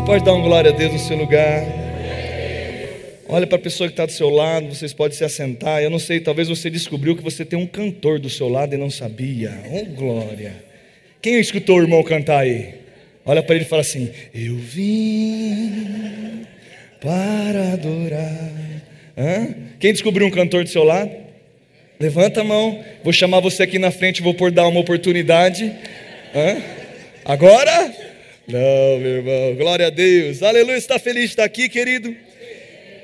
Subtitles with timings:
[0.00, 1.62] Você pode dar uma glória a Deus no seu lugar.
[3.28, 5.82] Olha para a pessoa que está do seu lado, vocês podem se assentar.
[5.82, 8.78] Eu não sei, talvez você descobriu que você tem um cantor do seu lado e
[8.78, 9.52] não sabia.
[9.70, 10.54] Oh, glória.
[11.20, 12.76] Quem escutou o irmão cantar aí?
[13.26, 16.46] Olha para ele e fala assim: Eu vim
[16.98, 18.52] para adorar.
[19.18, 19.54] Hã?
[19.78, 21.10] Quem descobriu um cantor do seu lado?
[22.00, 22.82] Levanta a mão.
[23.04, 25.70] Vou chamar você aqui na frente, vou por dar uma oportunidade.
[26.34, 26.56] Hã?
[27.22, 28.09] Agora?
[28.50, 29.54] Não, meu irmão.
[29.54, 30.42] Glória a Deus.
[30.42, 30.76] Aleluia.
[30.76, 32.14] Está feliz de estar aqui, querido?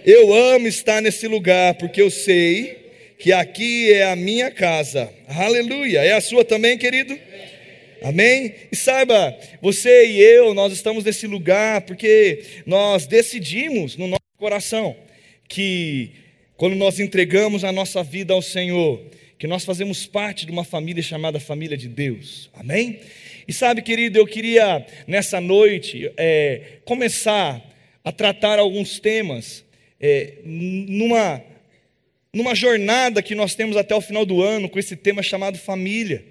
[0.05, 5.09] Eu amo estar nesse lugar, porque eu sei que aqui é a minha casa.
[5.29, 6.01] Aleluia.
[6.01, 7.17] É a sua também, querido?
[8.03, 8.55] Amém?
[8.73, 14.97] E saiba, você e eu, nós estamos nesse lugar porque nós decidimos no nosso coração
[15.49, 16.11] que
[16.57, 19.01] quando nós entregamos a nossa vida ao Senhor,
[19.39, 22.51] que nós fazemos parte de uma família chamada família de Deus.
[22.53, 22.99] Amém?
[23.49, 27.63] E sabe, querido, eu queria nessa noite é, começar
[28.03, 29.65] a tratar alguns temas
[30.01, 31.41] é, numa,
[32.35, 36.25] numa jornada que nós temos até o final do ano com esse tema chamado família,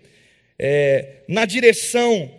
[0.60, 2.30] é, na direção,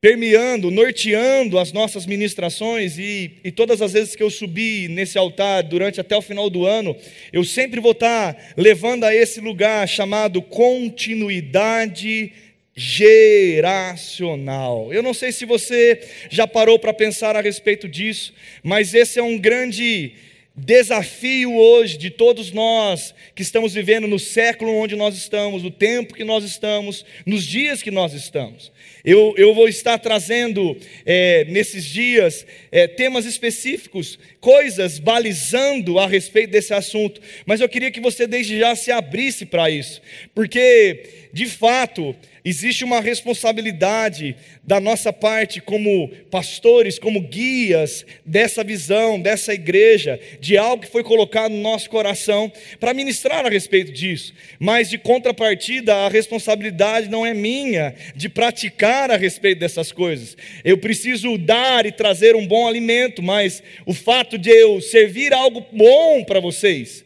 [0.00, 5.62] permeando, norteando as nossas ministrações, e, e todas as vezes que eu subi nesse altar
[5.62, 6.96] durante até o final do ano,
[7.30, 12.32] eu sempre vou estar levando a esse lugar chamado continuidade
[12.76, 14.52] geracional.
[14.92, 19.22] Eu não sei se você já parou para pensar a respeito disso, mas esse é
[19.22, 20.12] um grande
[20.56, 26.14] desafio hoje de todos nós que estamos vivendo no século onde nós estamos, no tempo
[26.14, 28.72] que nós estamos, nos dias que nós estamos.
[29.04, 36.50] Eu, eu vou estar trazendo é, nesses dias é, temas específicos, coisas balizando a respeito
[36.50, 40.00] desse assunto, mas eu queria que você desde já se abrisse para isso,
[40.34, 44.34] porque de fato existe uma responsabilidade
[44.64, 51.04] da nossa parte como pastores, como guias dessa visão, dessa igreja, de algo que foi
[51.04, 54.32] colocado no nosso coração para ministrar a respeito disso.
[54.58, 60.38] Mas de contrapartida, a responsabilidade não é minha de praticar a respeito dessas coisas.
[60.64, 65.66] Eu preciso dar e trazer um bom alimento, mas o fato de eu servir algo
[65.70, 67.04] bom para vocês,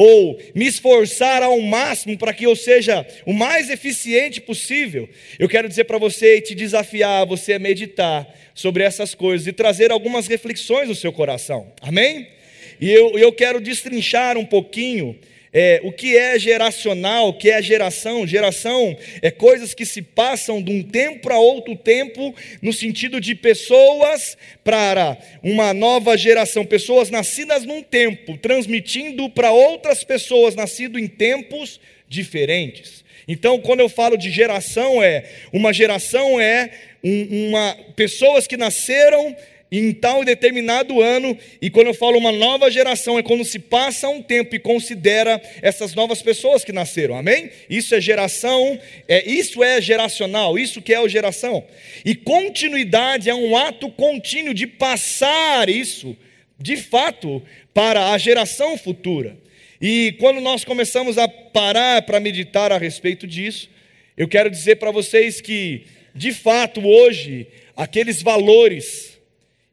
[0.00, 5.08] ou me esforçar ao máximo para que eu seja o mais eficiente possível.
[5.40, 9.52] Eu quero dizer para você e te desafiar a você meditar sobre essas coisas e
[9.52, 11.72] trazer algumas reflexões no seu coração.
[11.82, 12.28] Amém?
[12.80, 15.18] E eu, eu quero destrinchar um pouquinho
[15.52, 18.26] é, o que é geracional, o que é geração?
[18.26, 23.34] Geração é coisas que se passam de um tempo para outro tempo, no sentido de
[23.34, 31.06] pessoas para uma nova geração, pessoas nascidas num tempo, transmitindo para outras pessoas nascidas em
[31.06, 33.04] tempos diferentes.
[33.26, 36.70] Então, quando eu falo de geração, é uma geração é
[37.04, 39.36] um, uma pessoas que nasceram
[39.70, 44.08] em tal determinado ano, e quando eu falo uma nova geração, é quando se passa
[44.08, 47.50] um tempo e considera essas novas pessoas que nasceram, amém?
[47.68, 51.64] Isso é geração, é, isso é geracional, isso que é o geração.
[52.04, 56.16] E continuidade é um ato contínuo de passar isso,
[56.58, 57.42] de fato,
[57.74, 59.36] para a geração futura.
[59.80, 63.68] E quando nós começamos a parar para meditar a respeito disso,
[64.16, 67.46] eu quero dizer para vocês que, de fato, hoje,
[67.76, 69.07] aqueles valores,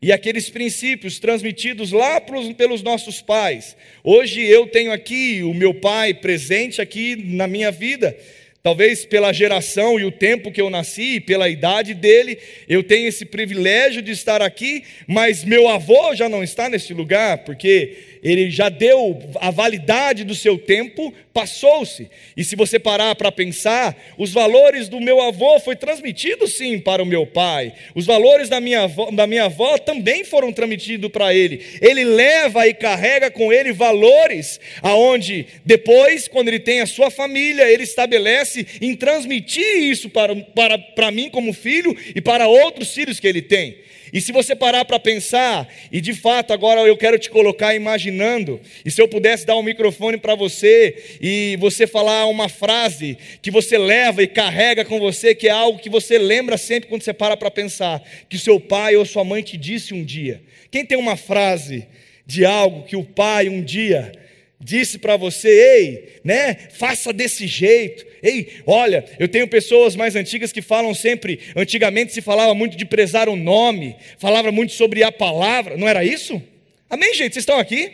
[0.06, 3.76] e aqueles princípios transmitidos lá pelos nossos pais.
[4.04, 8.16] Hoje eu tenho aqui o meu pai presente aqui na minha vida.
[8.62, 12.38] Talvez pela geração e o tempo que eu nasci, pela idade dele,
[12.70, 17.40] eu tenho esse privilégio de estar aqui, mas meu avô já não está nesse lugar,
[17.40, 22.10] porque ele já deu a validade do seu tempo, passou-se.
[22.36, 27.04] E se você parar para pensar, os valores do meu avô foi transmitido sim para
[27.04, 27.72] o meu pai.
[27.94, 31.64] Os valores da minha avó, da minha avó também foram transmitidos para ele.
[31.80, 37.70] Ele leva e carrega com ele valores aonde depois, quando ele tem a sua família,
[37.70, 43.20] ele estabelece em transmitir isso para, para, para mim como filho e para outros filhos
[43.20, 43.86] que ele tem.
[44.16, 48.62] E se você parar para pensar, e de fato agora eu quero te colocar imaginando,
[48.86, 53.52] e se eu pudesse dar um microfone para você e você falar uma frase que
[53.52, 57.12] você leva e carrega com você, que é algo que você lembra sempre quando você
[57.12, 60.42] para para pensar, que seu pai ou sua mãe te disse um dia.
[60.72, 61.86] Quem tem uma frase
[62.26, 64.14] de algo que o pai um dia
[64.60, 68.06] disse para você, ei, né, faça desse jeito.
[68.24, 72.86] Ei, olha, eu tenho pessoas mais antigas que falam sempre, antigamente se falava muito de
[72.86, 76.42] prezar o nome, falava muito sobre a palavra, não era isso?
[76.90, 77.34] Amém, gente?
[77.34, 77.92] Vocês estão aqui?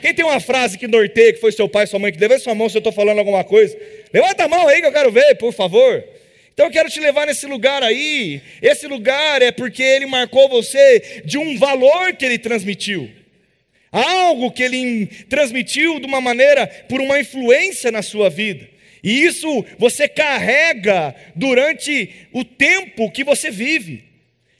[0.00, 2.54] Quem tem uma frase que norteia, que foi seu pai, sua mãe, que levanta sua
[2.54, 3.76] mão se eu estou falando alguma coisa.
[4.12, 6.02] Levanta a mão aí que eu quero ver, por favor.
[6.52, 8.40] Então eu quero te levar nesse lugar aí.
[8.62, 13.10] Esse lugar é porque ele marcou você de um valor que ele transmitiu.
[13.92, 18.68] Algo que ele transmitiu de uma maneira, por uma influência na sua vida.
[19.02, 24.04] E isso você carrega durante o tempo que você vive.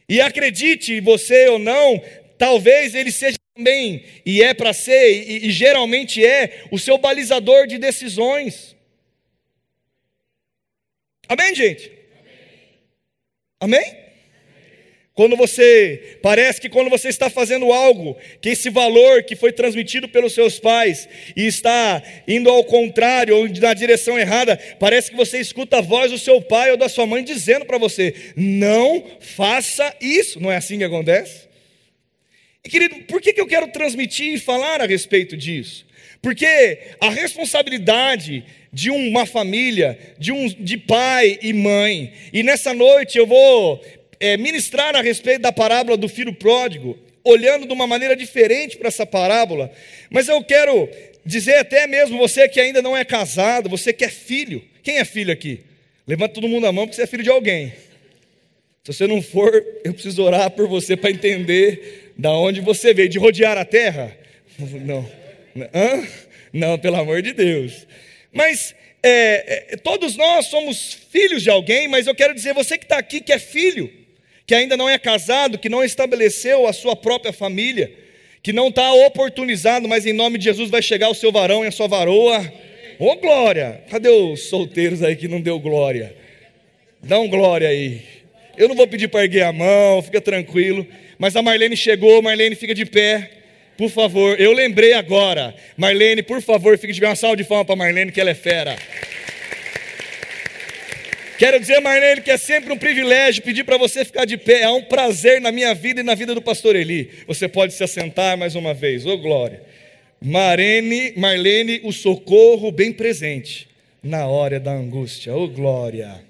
[0.08, 2.02] E acredite, você ou não,
[2.36, 7.66] talvez ele seja também, e é para ser, e, e geralmente é, o seu balizador
[7.66, 8.74] de decisões.
[11.28, 11.92] Amém, gente?
[13.60, 13.99] Amém?
[15.12, 20.08] Quando você, parece que quando você está fazendo algo, que esse valor que foi transmitido
[20.08, 25.38] pelos seus pais e está indo ao contrário ou na direção errada, parece que você
[25.38, 29.94] escuta a voz do seu pai ou da sua mãe dizendo para você: não faça
[30.00, 30.40] isso.
[30.40, 31.48] Não é assim que acontece?
[32.64, 35.86] E querido, por que, que eu quero transmitir e falar a respeito disso?
[36.22, 43.18] Porque a responsabilidade de uma família, de, um, de pai e mãe, e nessa noite
[43.18, 43.82] eu vou
[44.20, 48.88] é, ministrar a respeito da parábola do filho pródigo, olhando de uma maneira diferente para
[48.88, 49.72] essa parábola,
[50.10, 50.88] mas eu quero
[51.24, 55.04] dizer até mesmo você que ainda não é casado, você que é filho, quem é
[55.04, 55.60] filho aqui?
[56.06, 57.72] Levanta todo mundo a mão porque você é filho de alguém.
[58.84, 59.52] Se você não for,
[59.84, 64.16] eu preciso orar por você para entender da onde você veio, de rodear a terra?
[64.58, 65.08] Não.
[65.74, 66.06] Hã?
[66.52, 67.86] Não, pelo amor de Deus.
[68.32, 72.84] Mas é, é, todos nós somos filhos de alguém, mas eu quero dizer, você que
[72.84, 73.90] está aqui, que é filho,
[74.50, 77.88] que ainda não é casado, que não estabeleceu a sua própria família,
[78.42, 81.68] que não está oportunizado, mas em nome de Jesus vai chegar o seu varão e
[81.68, 82.40] a sua varoa.
[82.98, 83.84] Ô oh, glória!
[83.88, 86.16] Cadê os solteiros aí que não deu glória?
[87.00, 88.02] Dá um glória aí.
[88.58, 90.84] Eu não vou pedir para erguer a mão, fica tranquilo.
[91.16, 93.30] Mas a Marlene chegou, Marlene fica de pé.
[93.78, 95.54] Por favor, eu lembrei agora.
[95.76, 97.06] Marlene, por favor, fique de pé.
[97.06, 98.74] Uma salva de palmas para Marlene, que ela é fera.
[101.40, 104.60] Quero dizer, Marlene, que é sempre um privilégio pedir para você ficar de pé.
[104.60, 107.24] É um prazer na minha vida e na vida do pastor Eli.
[107.26, 109.06] Você pode se assentar mais uma vez.
[109.06, 109.64] Ô, oh, glória.
[110.20, 113.66] Marlene, Marlene, o socorro bem presente
[114.02, 115.34] na hora da angústia.
[115.34, 116.22] Ô, oh, glória.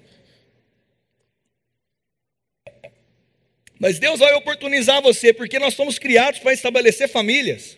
[3.77, 7.77] Mas Deus vai oportunizar você, porque nós somos criados para estabelecer famílias.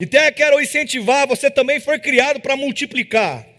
[0.00, 3.57] E até quero incentivar, você também foi criado para multiplicar.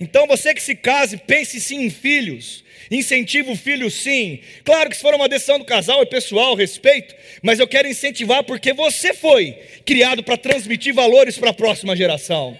[0.00, 2.64] Então você que se case, pense sim em filhos.
[2.90, 4.40] Incentiva o filho sim.
[4.64, 8.42] Claro que se for uma decisão do casal é pessoal, respeito, mas eu quero incentivar
[8.42, 12.56] porque você foi criado para transmitir valores para a próxima geração.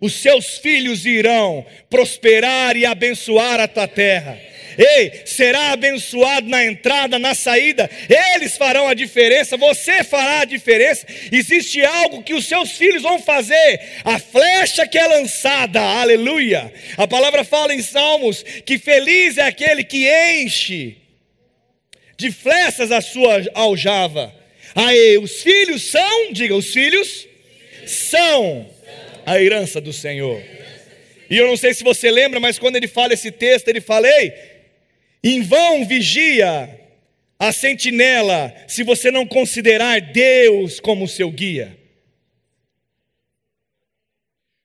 [0.00, 7.18] Os seus filhos irão prosperar e abençoar a tua terra Ei, será abençoado na entrada,
[7.18, 7.90] na saída.
[8.34, 11.06] Eles farão a diferença, você fará a diferença.
[11.30, 13.80] Existe algo que os seus filhos vão fazer.
[14.04, 16.72] A flecha que é lançada, aleluia.
[16.96, 20.96] A palavra fala em Salmos que feliz é aquele que enche
[22.16, 24.32] de flechas a sua aljava.
[24.74, 27.26] Aí, os filhos são, diga, os filhos
[27.86, 28.70] são
[29.26, 30.42] a herança do Senhor.
[31.28, 34.06] E eu não sei se você lembra, mas quando ele fala esse texto, ele fala:
[34.06, 34.32] Ei,
[35.22, 36.80] em vão vigia
[37.38, 41.76] a sentinela, se você não considerar Deus como seu guia.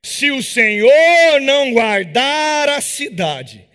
[0.05, 3.67] Se o Senhor não guardar a cidade,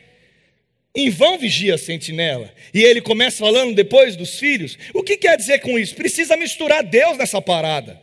[0.95, 2.53] em vão vigia a sentinela.
[2.73, 4.79] E ele começa falando depois dos filhos.
[4.95, 5.95] O que quer dizer com isso?
[5.95, 8.01] Precisa misturar Deus nessa parada.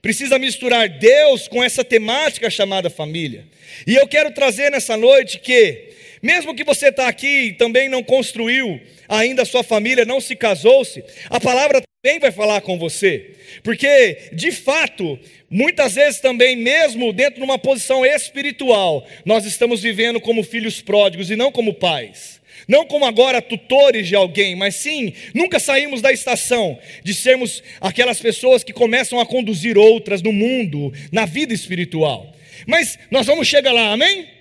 [0.00, 3.46] Precisa misturar Deus com essa temática chamada família.
[3.86, 5.87] E eu quero trazer nessa noite que
[6.22, 10.34] mesmo que você está aqui e também não construiu ainda a sua família, não se
[10.36, 13.34] casou-se, a palavra também vai falar com você.
[13.62, 15.18] Porque, de fato,
[15.50, 21.30] muitas vezes também, mesmo dentro de uma posição espiritual, nós estamos vivendo como filhos pródigos
[21.30, 22.38] e não como pais.
[22.66, 28.20] Não como agora tutores de alguém, mas sim, nunca saímos da estação de sermos aquelas
[28.20, 32.34] pessoas que começam a conduzir outras no mundo, na vida espiritual.
[32.66, 34.37] Mas nós vamos chegar lá, amém?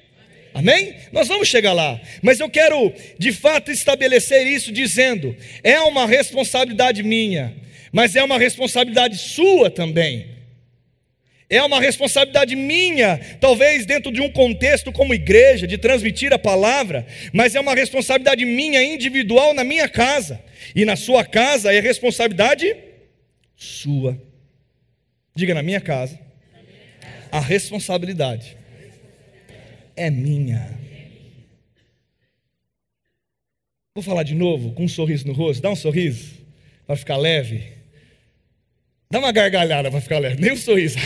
[0.58, 0.96] Amém?
[1.12, 7.04] Nós vamos chegar lá, mas eu quero de fato estabelecer isso dizendo: é uma responsabilidade
[7.04, 7.56] minha,
[7.92, 10.36] mas é uma responsabilidade sua também.
[11.48, 17.06] É uma responsabilidade minha, talvez dentro de um contexto como igreja, de transmitir a palavra,
[17.32, 20.44] mas é uma responsabilidade minha individual na minha casa,
[20.76, 22.76] e na sua casa é responsabilidade
[23.56, 24.20] sua.
[25.36, 26.20] Diga na minha casa,
[27.32, 28.58] a responsabilidade
[29.98, 30.78] é minha.
[33.96, 35.62] Vou falar de novo, com um sorriso no rosto.
[35.62, 36.36] Dá um sorriso
[36.86, 37.64] para ficar leve.
[39.10, 40.40] Dá uma gargalhada para ficar leve.
[40.42, 40.98] Nem um sorriso.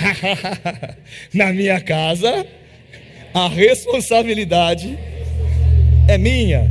[1.34, 2.46] Na minha casa,
[3.34, 5.00] A responsabilidade
[6.10, 6.70] é minha.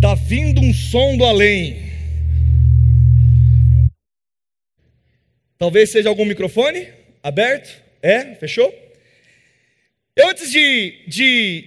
[0.00, 1.90] Tá vindo um som do além.
[5.58, 6.88] Talvez seja algum microfone
[7.20, 7.82] aberto?
[8.00, 8.36] É?
[8.36, 8.72] Fechou?
[10.22, 11.64] Antes de, de,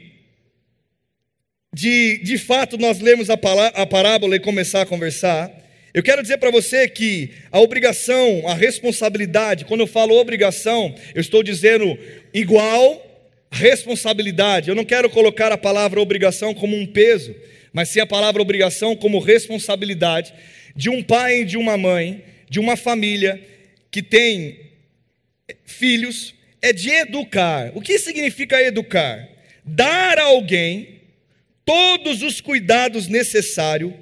[1.74, 5.52] de, de fato, nós lemos a, a parábola e começar a conversar,
[5.92, 11.22] eu quero dizer para você que a obrigação, a responsabilidade, quando eu falo obrigação, eu
[11.22, 11.98] estou dizendo
[12.32, 13.02] igual
[13.52, 14.70] responsabilidade.
[14.70, 17.34] Eu não quero colocar a palavra obrigação como um peso,
[17.72, 20.34] mas sim a palavra obrigação como responsabilidade
[20.76, 23.42] de um pai e de uma mãe, de uma família
[23.90, 24.60] que tem
[25.66, 26.34] filhos,
[26.64, 27.72] é de educar.
[27.76, 29.28] O que significa educar?
[29.66, 31.02] Dar a alguém
[31.66, 33.94] todos os cuidados necessários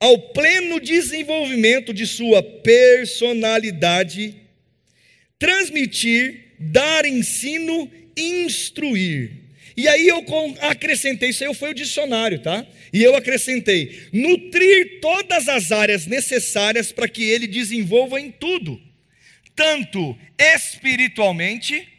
[0.00, 4.36] ao pleno desenvolvimento de sua personalidade,
[5.38, 9.32] transmitir, dar ensino, instruir.
[9.76, 10.24] E aí eu
[10.62, 12.66] acrescentei, isso aí foi o dicionário, tá?
[12.90, 18.80] E eu acrescentei: nutrir todas as áreas necessárias para que ele desenvolva em tudo,
[19.54, 21.97] tanto espiritualmente,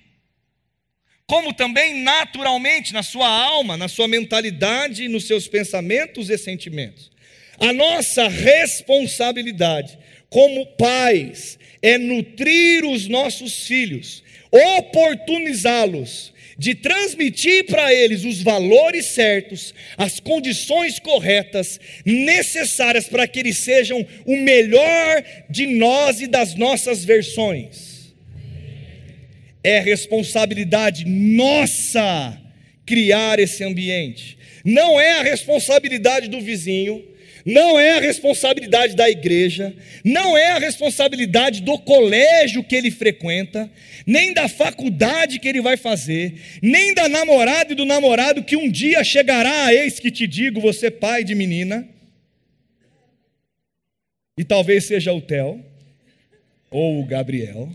[1.30, 7.12] como também naturalmente, na sua alma, na sua mentalidade, nos seus pensamentos e sentimentos.
[7.60, 9.96] A nossa responsabilidade
[10.28, 19.72] como pais é nutrir os nossos filhos, oportunizá-los de transmitir para eles os valores certos,
[19.98, 27.06] as condições corretas, necessárias para que eles sejam o melhor de nós e das nossas
[27.06, 27.89] versões.
[29.64, 32.40] É responsabilidade nossa
[32.86, 37.06] criar esse ambiente, não é a responsabilidade do vizinho,
[37.46, 43.70] não é a responsabilidade da igreja, não é a responsabilidade do colégio que ele frequenta,
[44.06, 48.70] nem da faculdade que ele vai fazer, nem da namorada e do namorado que um
[48.70, 51.88] dia chegará a eis que te digo, você pai de menina,
[54.38, 55.64] e talvez seja o Theo
[56.72, 57.70] ou o Gabriel.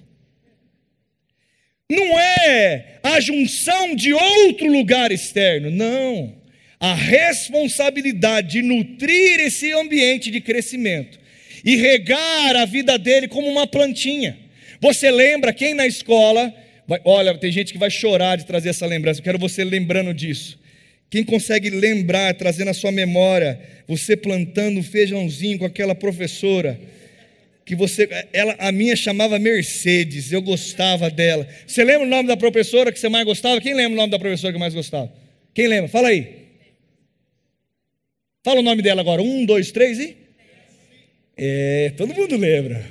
[1.90, 6.44] Não é a junção de outro lugar externo, não
[6.80, 11.18] a responsabilidade de nutrir esse ambiente de crescimento
[11.64, 14.36] e regar a vida dele como uma plantinha.
[14.80, 16.54] Você lembra quem na escola,
[16.86, 20.12] vai, olha, tem gente que vai chorar de trazer essa lembrança, eu quero você lembrando
[20.12, 20.58] disso.
[21.08, 26.78] Quem consegue lembrar, trazer na sua memória, você plantando feijãozinho com aquela professora,
[27.64, 31.49] que você, ela, a minha chamava Mercedes, eu gostava dela.
[31.66, 33.61] Você lembra o nome da professora que você mais gostava?
[33.61, 35.11] Quem lembra o nome da professora que mais gostava?
[35.54, 35.88] Quem lembra?
[35.88, 36.44] Fala aí.
[38.44, 39.23] Fala o nome dela agora.
[39.23, 40.16] Um, dois, três e.
[41.37, 42.85] É, todo mundo lembra.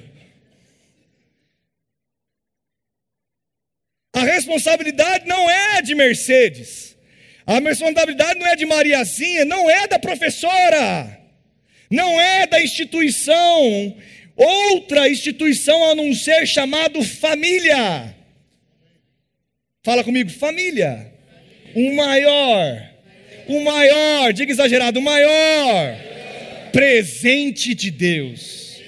[4.11, 6.95] A responsabilidade não é de Mercedes.
[7.45, 11.19] A responsabilidade não é de Mariazinha, não é da professora.
[11.91, 13.95] Não é da instituição,
[14.35, 18.15] outra instituição a não ser chamado família.
[19.83, 21.11] Fala comigo, família.
[21.75, 22.93] O maior
[23.47, 25.97] o maior, diga exagerado, o maior
[26.71, 28.81] presente de Deus.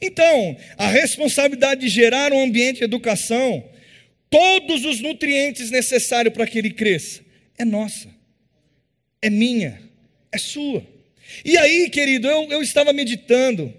[0.00, 3.64] Então, a responsabilidade de gerar um ambiente de educação,
[4.28, 7.24] todos os nutrientes necessários para que ele cresça,
[7.58, 8.08] é nossa,
[9.22, 9.80] é minha,
[10.30, 10.86] é sua.
[11.44, 13.72] E aí, querido, eu, eu estava meditando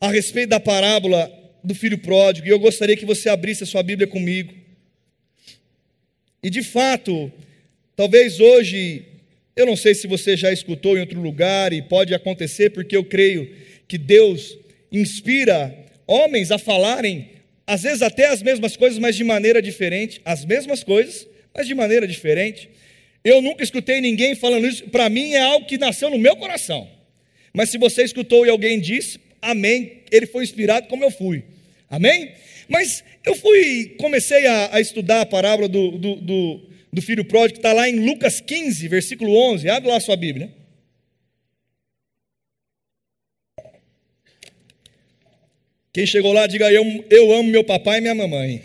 [0.00, 1.30] a respeito da parábola
[1.62, 4.54] do filho pródigo, e eu gostaria que você abrisse a sua Bíblia comigo.
[6.42, 7.30] E de fato,
[8.00, 9.04] Talvez hoje,
[9.54, 13.04] eu não sei se você já escutou em outro lugar e pode acontecer, porque eu
[13.04, 13.54] creio
[13.86, 14.56] que Deus
[14.90, 15.76] inspira
[16.06, 17.28] homens a falarem,
[17.66, 20.18] às vezes até as mesmas coisas, mas de maneira diferente.
[20.24, 22.70] As mesmas coisas, mas de maneira diferente.
[23.22, 26.88] Eu nunca escutei ninguém falando isso, para mim é algo que nasceu no meu coração.
[27.52, 31.44] Mas se você escutou e alguém disse, amém, ele foi inspirado como eu fui.
[31.88, 32.32] Amém?
[32.68, 37.54] Mas eu fui, comecei a, a estudar a parábola do, do, do do filho pródigo,
[37.54, 39.68] que está lá em Lucas 15, versículo 11.
[39.68, 40.52] Abre lá a sua Bíblia.
[45.92, 48.62] Quem chegou lá, diga eu, eu amo meu papai e minha mamãe.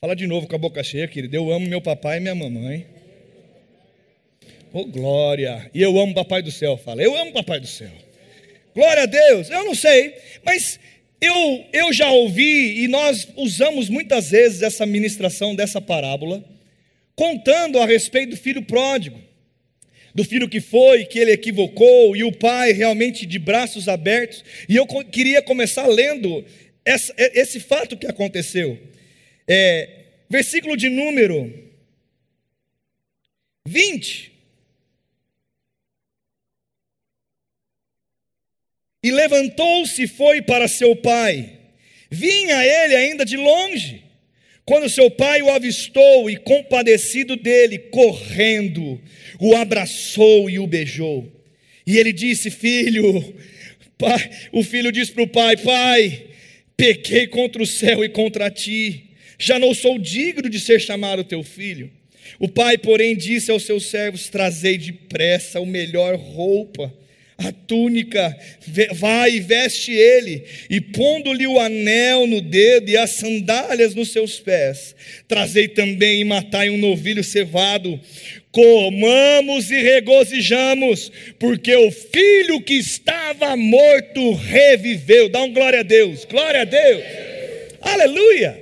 [0.00, 1.34] Fala de novo com a boca cheia, querido.
[1.34, 2.86] Eu amo meu papai e minha mamãe.
[4.72, 5.70] Oh, glória.
[5.72, 6.76] E eu amo o papai do céu.
[6.76, 7.90] Fala, eu amo o papai do céu.
[8.74, 9.48] Glória a Deus.
[9.48, 10.78] Eu não sei, mas
[11.20, 16.44] eu, eu já ouvi e nós usamos muitas vezes essa ministração dessa parábola,
[17.14, 19.18] contando a respeito do filho pródigo,
[20.14, 24.44] do filho que foi, que ele equivocou, e o pai realmente de braços abertos.
[24.68, 26.44] E eu queria começar lendo
[26.84, 28.78] essa, esse fato que aconteceu.
[29.48, 29.88] É,
[30.28, 31.52] versículo de número
[33.66, 34.35] 20.
[39.06, 41.48] E levantou-se e foi para seu pai.
[42.10, 44.02] Vinha ele ainda de longe.
[44.64, 49.00] Quando seu pai o avistou e compadecido dele, correndo,
[49.38, 51.32] o abraçou e o beijou.
[51.86, 53.32] E ele disse: Filho,
[53.96, 56.22] pai, o filho disse para o pai: Pai,
[56.76, 61.44] pequei contra o céu e contra ti, já não sou digno de ser chamado teu
[61.44, 61.92] filho.
[62.40, 66.92] O pai, porém, disse aos seus servos: Trazei depressa o melhor roupa
[67.38, 68.34] a túnica,
[68.94, 74.40] vai e veste ele, e pondo-lhe o anel no dedo e as sandálias nos seus
[74.40, 74.96] pés,
[75.28, 78.00] trazei também e matai um novilho cevado,
[78.50, 85.28] comamos e regozijamos, porque o filho que estava morto reviveu.
[85.28, 87.04] Dá um glória a Deus, glória a Deus,
[87.82, 88.58] aleluia.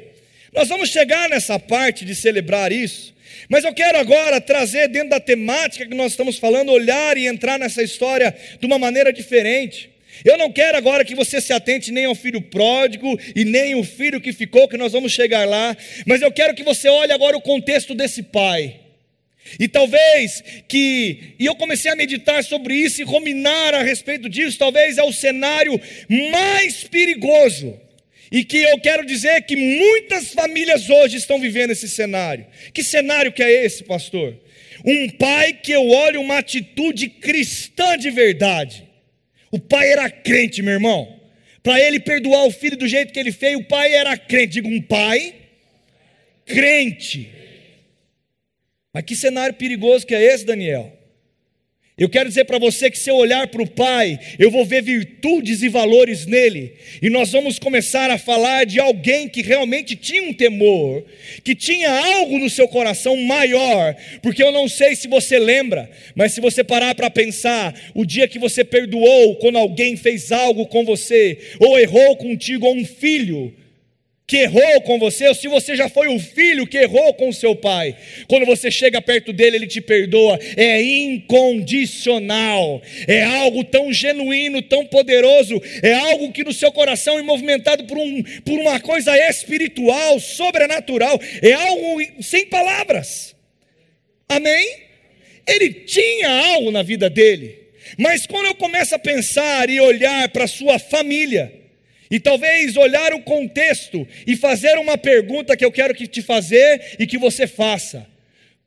[0.52, 3.13] Nós vamos chegar nessa parte de celebrar isso.
[3.48, 7.58] Mas eu quero agora trazer dentro da temática que nós estamos falando, olhar e entrar
[7.58, 9.90] nessa história de uma maneira diferente.
[10.24, 13.82] Eu não quero agora que você se atente nem ao filho pródigo e nem o
[13.82, 17.36] filho que ficou, que nós vamos chegar lá, mas eu quero que você olhe agora
[17.36, 18.80] o contexto desse pai.
[19.58, 24.58] E talvez que, e eu comecei a meditar sobre isso e ruminar a respeito disso,
[24.58, 25.78] talvez é o cenário
[26.30, 27.78] mais perigoso
[28.34, 32.44] e que eu quero dizer que muitas famílias hoje estão vivendo esse cenário.
[32.72, 34.36] Que cenário que é esse, pastor?
[34.84, 38.88] Um pai que eu olho uma atitude cristã de verdade.
[39.52, 41.20] O pai era crente, meu irmão.
[41.62, 44.54] Para ele perdoar o filho do jeito que ele fez, o pai era crente.
[44.54, 45.36] Digo, um pai
[46.44, 47.30] crente.
[48.92, 50.92] Mas que cenário perigoso que é esse, Daniel?
[51.96, 54.82] Eu quero dizer para você que se eu olhar para o Pai, eu vou ver
[54.82, 60.24] virtudes e valores nele, e nós vamos começar a falar de alguém que realmente tinha
[60.24, 61.04] um temor,
[61.44, 66.32] que tinha algo no seu coração maior, porque eu não sei se você lembra, mas
[66.32, 70.85] se você parar para pensar, o dia que você perdoou quando alguém fez algo com
[70.85, 73.54] você, ou errou contigo, ou um filho,
[74.26, 77.54] que errou com você, ou se você já foi o filho que errou com seu
[77.54, 77.94] pai,
[78.26, 84.87] quando você chega perto dele, ele te perdoa, é incondicional, é algo tão genuíno, tão
[84.87, 90.18] poderoso, é algo que no seu coração é movimentado por, um, por uma coisa espiritual,
[90.18, 93.37] sobrenatural, é algo sem palavras,
[94.26, 94.84] amém?
[95.46, 97.58] Ele tinha algo na vida dele,
[97.98, 101.63] mas quando eu começo a pensar e olhar para sua família,
[102.14, 106.94] e talvez olhar o contexto e fazer uma pergunta que eu quero que te fazer
[106.96, 108.07] e que você faça.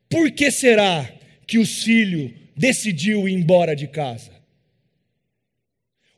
[0.10, 1.10] Por que será
[1.48, 4.34] que o filho decidiu ir embora de casa?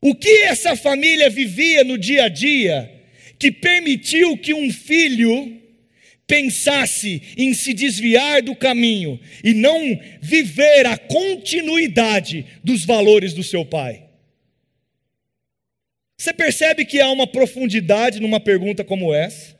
[0.01, 2.91] O que essa família vivia no dia a dia
[3.37, 5.55] que permitiu que um filho
[6.25, 9.79] pensasse em se desviar do caminho e não
[10.19, 14.08] viver a continuidade dos valores do seu pai?
[16.19, 19.57] Você percebe que há uma profundidade numa pergunta como essa?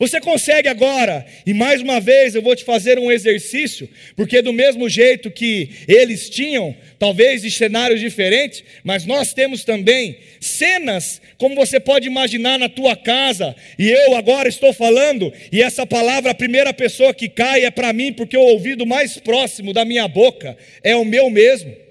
[0.00, 4.52] Você consegue agora, e mais uma vez eu vou te fazer um exercício, porque do
[4.52, 11.54] mesmo jeito que eles tinham, talvez de cenários diferentes, mas nós temos também cenas, como
[11.54, 16.34] você pode imaginar na tua casa, e eu agora estou falando, e essa palavra, a
[16.34, 20.58] primeira pessoa que cai é para mim, porque o ouvido mais próximo da minha boca
[20.82, 21.83] é o meu mesmo.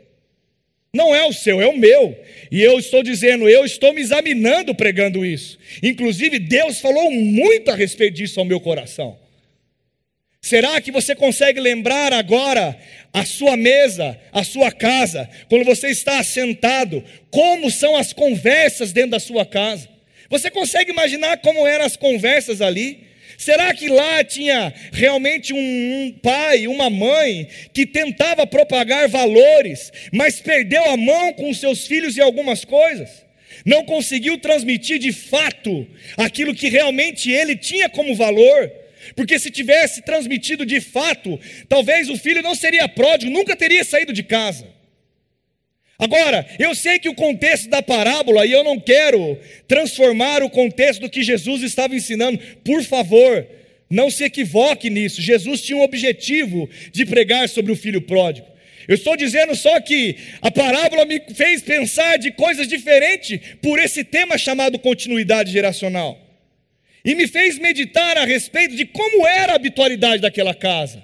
[0.96, 2.16] Não é o seu, é o meu.
[2.52, 5.58] E eu estou dizendo, eu estou me examinando pregando isso.
[5.82, 9.18] Inclusive, Deus falou muito a respeito disso ao meu coração.
[10.40, 12.78] Será que você consegue lembrar agora
[13.12, 19.12] a sua mesa, a sua casa, quando você está assentado, como são as conversas dentro
[19.12, 19.90] da sua casa?
[20.30, 23.08] Você consegue imaginar como eram as conversas ali?
[23.38, 30.40] Será que lá tinha realmente um, um, pai, uma mãe que tentava propagar valores, mas
[30.40, 33.24] perdeu a mão com seus filhos em algumas coisas?
[33.66, 38.72] Não conseguiu transmitir de fato aquilo que realmente ele tinha como valor?
[39.16, 44.14] Porque se tivesse transmitido de fato, talvez o filho não seria pródigo, nunca teria saído
[44.14, 44.73] de casa.
[45.98, 51.02] Agora, eu sei que o contexto da parábola, e eu não quero transformar o contexto
[51.02, 53.46] do que Jesus estava ensinando, por favor,
[53.90, 55.22] não se equivoque nisso.
[55.22, 58.48] Jesus tinha um objetivo de pregar sobre o filho pródigo.
[58.88, 64.04] Eu estou dizendo só que a parábola me fez pensar de coisas diferentes por esse
[64.04, 66.20] tema chamado continuidade geracional.
[67.06, 71.04] E me fez meditar a respeito de como era a habitualidade daquela casa.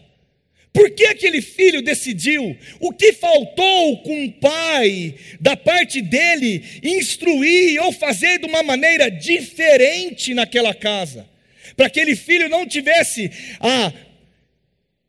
[0.71, 2.55] Por que aquele filho decidiu?
[2.79, 9.09] O que faltou com o pai, da parte dele, instruir ou fazer de uma maneira
[9.09, 11.27] diferente naquela casa?
[11.75, 13.91] Para que aquele filho não tivesse a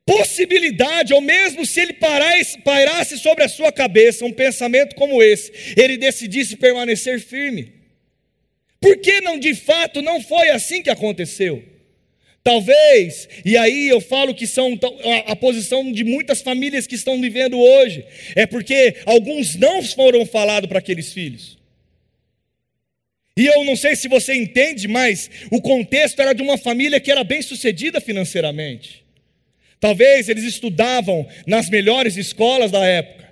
[0.07, 5.97] possibilidade, ou mesmo se ele pairasse sobre a sua cabeça um pensamento como esse, ele
[5.97, 7.73] decidisse permanecer firme.
[8.81, 11.63] Por que não de fato não foi assim que aconteceu?
[12.43, 14.79] Talvez, e aí eu falo que são
[15.27, 20.69] a, posição de muitas famílias que estão vivendo hoje, é porque alguns não foram falados
[20.69, 21.59] para aqueles filhos.
[23.37, 27.11] E eu não sei se você entende, mas o contexto era de uma família que
[27.11, 29.05] era bem sucedida financeiramente.
[29.79, 33.31] Talvez eles estudavam nas melhores escolas da época.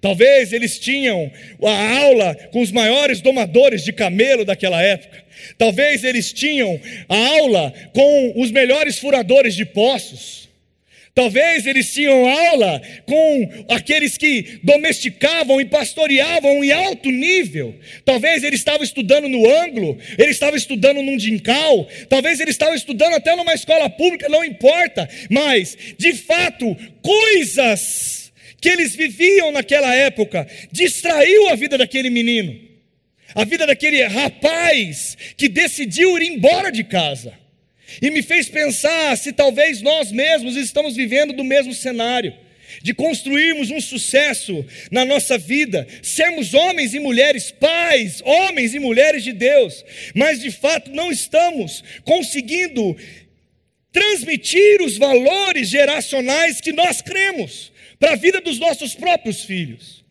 [0.00, 1.30] Talvez eles tinham
[1.62, 5.23] a aula com os maiores domadores de camelo daquela época.
[5.58, 10.44] Talvez eles tinham a aula com os melhores furadores de poços.
[11.14, 17.72] Talvez eles tinham aula com aqueles que domesticavam e pastoreavam em alto nível.
[18.04, 23.14] Talvez ele estava estudando no ângulo, ele estava estudando num dincal, talvez ele estava estudando
[23.14, 25.08] até numa escola pública, não importa.
[25.30, 32.58] Mas, de fato, coisas que eles viviam naquela época distraiu a vida daquele menino,
[33.34, 37.34] a vida daquele rapaz que decidiu ir embora de casa.
[38.00, 42.34] E me fez pensar se talvez nós mesmos estamos vivendo do mesmo cenário,
[42.82, 49.22] de construirmos um sucesso na nossa vida, sermos homens e mulheres, pais, homens e mulheres
[49.22, 52.96] de Deus, mas de fato não estamos conseguindo
[53.92, 60.03] transmitir os valores geracionais que nós cremos para a vida dos nossos próprios filhos.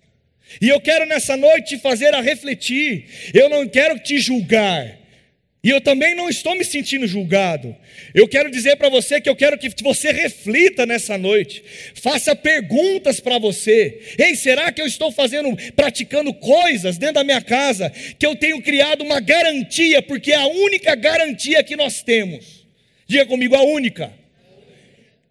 [0.62, 5.00] E eu quero nessa noite te fazer a refletir, eu não quero te julgar,
[5.64, 7.74] e eu também não estou me sentindo julgado.
[8.14, 11.64] Eu quero dizer para você que eu quero que você reflita nessa noite.
[11.96, 14.02] Faça perguntas para você.
[14.18, 17.90] Ei, será que eu estou fazendo, praticando coisas dentro da minha casa
[18.20, 22.68] que eu tenho criado uma garantia, porque é a única garantia que nós temos.
[23.08, 24.12] Diga comigo, a única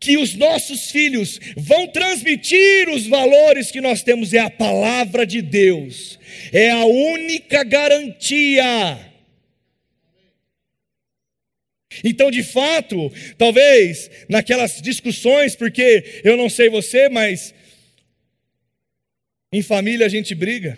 [0.03, 5.41] que os nossos filhos vão transmitir os valores que nós temos é a palavra de
[5.41, 6.19] Deus,
[6.53, 8.99] é a única garantia.
[12.03, 17.55] Então, de fato, talvez naquelas discussões, porque eu não sei você, mas
[19.53, 20.77] em família a gente briga.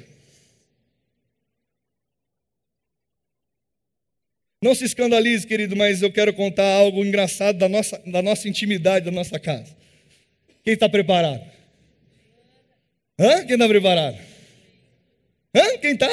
[4.64, 9.04] Não se escandalize, querido, mas eu quero contar algo engraçado da nossa, da nossa intimidade,
[9.04, 9.76] da nossa casa.
[10.64, 11.44] Quem está preparado?
[13.20, 13.44] Hã?
[13.44, 14.16] Quem está preparado?
[15.54, 15.78] Hã?
[15.82, 16.08] Quem está?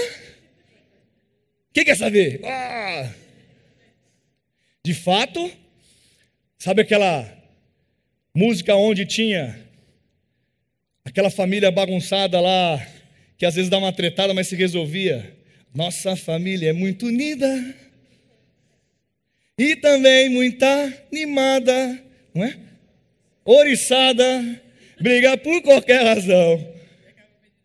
[1.71, 2.41] Quem quer saber?
[2.43, 3.13] Ah!
[4.83, 5.49] De fato,
[6.59, 7.25] sabe aquela
[8.35, 9.65] música onde tinha
[11.05, 12.85] aquela família bagunçada lá,
[13.37, 15.37] que às vezes dá uma tretada, mas se resolvia?
[15.73, 17.79] Nossa família é muito unida
[19.57, 20.67] e também muita
[21.11, 21.99] animada,
[22.33, 22.57] não é?
[23.43, 24.61] Oriçada,
[24.99, 26.73] briga por qualquer razão,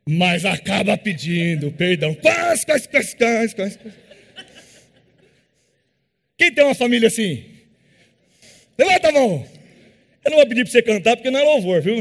[0.08, 2.14] mas acaba pedindo perdão.
[2.14, 3.78] Quais, quais, quais, quais, quais.
[6.38, 7.44] Quem tem uma família assim?
[8.78, 9.46] Levanta a mão.
[10.24, 11.96] Eu não vou pedir para você cantar porque não é louvor, viu?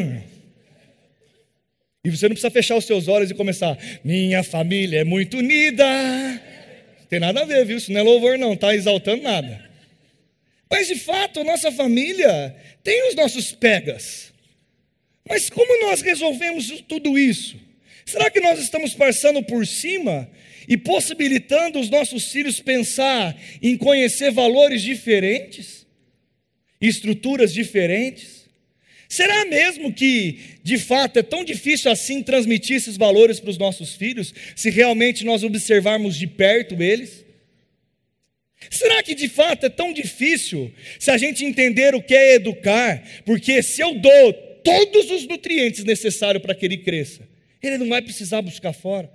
[2.04, 3.78] E você não precisa fechar os seus olhos e começar.
[4.04, 5.86] Minha família é muito unida.
[7.10, 7.78] Tem nada a ver, viu?
[7.78, 8.54] Isso não é louvor, não.
[8.54, 9.65] Está exaltando nada.
[10.70, 14.34] Mas de fato, a nossa família tem os nossos pegas.
[15.28, 17.60] Mas como nós resolvemos tudo isso?
[18.06, 20.30] Será que nós estamos passando por cima
[20.68, 25.86] e possibilitando os nossos filhos pensar em conhecer valores diferentes,
[26.80, 28.46] estruturas diferentes?
[29.10, 33.96] Será mesmo que, de fato, é tão difícil assim transmitir esses valores para os nossos
[33.96, 37.25] filhos, se realmente nós observarmos de perto eles?
[38.70, 43.04] Será que de fato é tão difícil se a gente entender o que é educar?
[43.26, 47.22] Porque se eu dou todos os nutrientes necessários para que ele cresça,
[47.62, 49.10] ele não vai precisar buscar fora.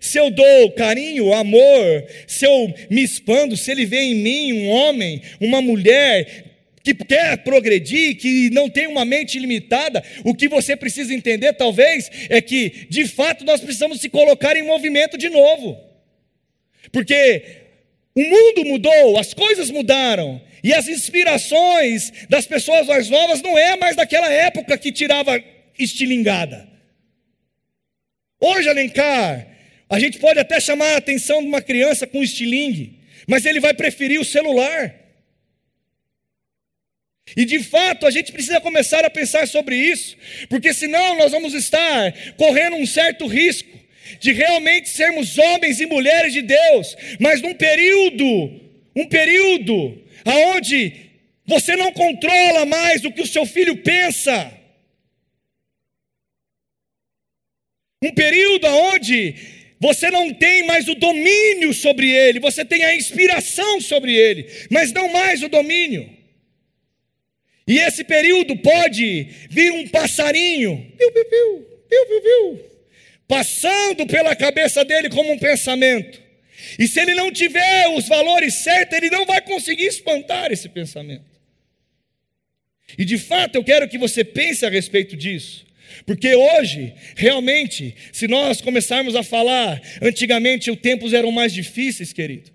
[0.00, 4.68] Se eu dou carinho, amor, se eu me expando, se ele vê em mim um
[4.68, 6.52] homem, uma mulher
[6.82, 12.10] que quer progredir, que não tem uma mente limitada, o que você precisa entender talvez
[12.28, 15.91] é que, de fato, nós precisamos se colocar em movimento de novo.
[16.92, 17.62] Porque
[18.14, 23.76] o mundo mudou, as coisas mudaram, e as inspirações das pessoas mais novas não é
[23.76, 25.42] mais daquela época que tirava
[25.78, 26.68] estilingada.
[28.38, 29.48] Hoje, Alencar,
[29.88, 33.74] a gente pode até chamar a atenção de uma criança com estilingue, mas ele vai
[33.74, 34.94] preferir o celular.
[37.36, 40.16] E de fato a gente precisa começar a pensar sobre isso,
[40.48, 43.81] porque senão nós vamos estar correndo um certo risco
[44.18, 48.60] de realmente sermos homens e mulheres de Deus, mas num período,
[48.94, 51.10] um período aonde
[51.46, 54.52] você não controla mais o que o seu filho pensa.
[58.02, 59.34] Um período onde
[59.78, 64.92] você não tem mais o domínio sobre ele, você tem a inspiração sobre ele, mas
[64.92, 66.08] não mais o domínio.
[67.66, 72.71] E esse período pode vir um passarinho, piu, piu, piu, piu, piu, piu,
[73.32, 76.20] passando pela cabeça dele como um pensamento.
[76.78, 81.24] E se ele não tiver os valores certos, ele não vai conseguir espantar esse pensamento.
[82.98, 85.64] E de fato eu quero que você pense a respeito disso.
[86.04, 92.51] Porque hoje, realmente, se nós começarmos a falar, antigamente os tempos eram mais difíceis, querido.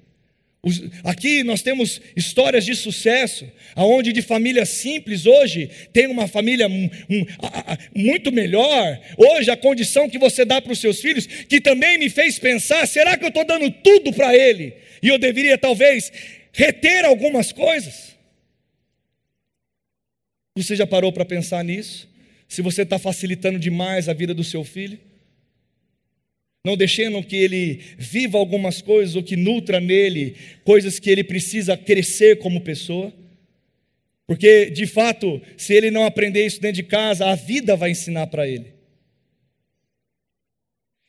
[1.04, 6.68] Aqui nós temos histórias de sucesso, aonde de família simples hoje tem uma família
[7.96, 9.00] muito melhor.
[9.18, 12.88] Hoje a condição que você dá para os seus filhos, que também me fez pensar:
[12.88, 14.74] será que eu estou dando tudo para ele?
[15.02, 16.12] E eu deveria talvez
[16.52, 18.16] reter algumas coisas?
[20.56, 22.10] Você já parou para pensar nisso?
[22.48, 25.00] Se você está facilitando demais a vida do seu filho?
[26.68, 31.78] Não deixando que ele viva algumas coisas ou que nutra nele coisas que ele precisa
[31.78, 33.14] crescer como pessoa.
[34.28, 38.28] Porque, de fato, se ele não aprender isso dentro de casa, a vida vai ensinar
[38.28, 38.74] para ele.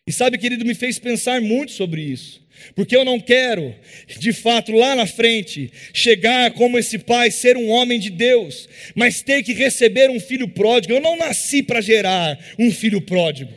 [0.06, 2.40] E sabe, querido, me fez pensar muito sobre isso.
[2.76, 3.74] Porque eu não quero,
[4.20, 9.22] de fato, lá na frente, chegar como esse pai, ser um homem de Deus, mas
[9.22, 10.94] ter que receber um filho pródigo.
[10.94, 13.52] Eu não nasci para gerar um filho pródigo.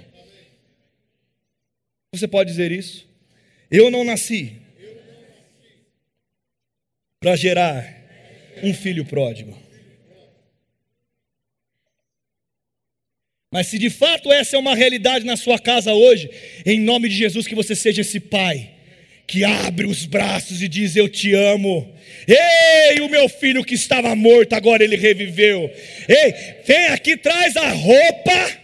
[2.13, 3.07] Você pode dizer isso?
[3.71, 4.57] Eu não nasci
[7.21, 7.87] para gerar
[8.61, 9.57] um filho pródigo.
[13.49, 16.29] Mas se de fato essa é uma realidade na sua casa hoje,
[16.65, 18.71] em nome de Jesus, que você seja esse pai
[19.25, 21.95] que abre os braços e diz: Eu te amo.
[22.27, 25.73] Ei, o meu filho que estava morto, agora ele reviveu.
[26.09, 26.33] Ei,
[26.65, 28.60] vem aqui, traz a roupa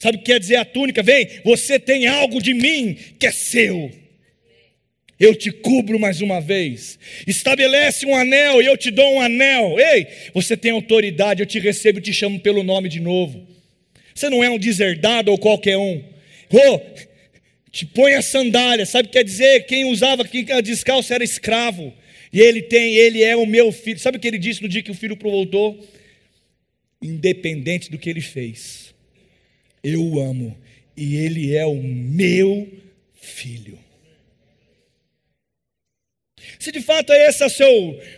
[0.00, 1.02] Sabe o que quer dizer a túnica?
[1.02, 3.92] Vem, você tem algo de mim que é seu.
[5.18, 6.98] Eu te cubro mais uma vez.
[7.26, 9.78] Estabelece um anel e eu te dou um anel.
[9.78, 13.46] Ei, você tem autoridade, eu te recebo e te chamo pelo nome de novo.
[14.14, 16.02] Você não é um deserdado ou qualquer um.
[16.50, 16.80] Oh,
[17.70, 18.86] te põe a sandália.
[18.86, 19.66] Sabe o que quer dizer?
[19.66, 21.92] Quem usava quem descalço era escravo.
[22.32, 23.98] E ele tem, ele é o meu filho.
[23.98, 25.78] Sabe o que ele disse no dia que o filho voltou?
[27.02, 28.89] Independente do que ele fez
[29.82, 30.56] eu o amo
[30.96, 32.68] e ele é o meu
[33.14, 33.78] filho.
[36.58, 37.50] Se de fato é essa a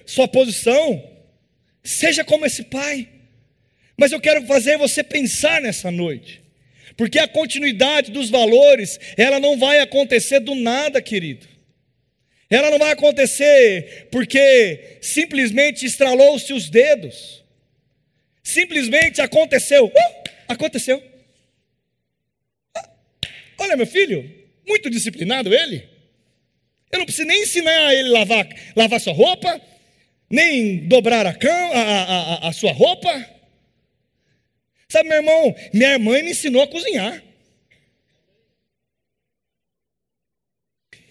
[0.07, 1.03] sua posição,
[1.83, 3.09] seja como esse pai.
[3.97, 6.43] Mas eu quero fazer você pensar nessa noite.
[6.97, 11.47] Porque a continuidade dos valores, ela não vai acontecer do nada, querido.
[12.51, 17.43] Ela não vai acontecer porque simplesmente estralou-se os dedos.
[18.43, 19.87] Simplesmente aconteceu.
[19.87, 21.12] Uh, aconteceu.
[23.63, 24.29] Olha, meu filho,
[24.67, 25.89] muito disciplinado ele.
[26.91, 29.61] Eu não preciso nem ensinar ele a lavar, lavar sua roupa,
[30.29, 33.09] nem dobrar a, a, a, a sua roupa.
[34.89, 37.23] Sabe, meu irmão, minha mãe me ensinou a cozinhar.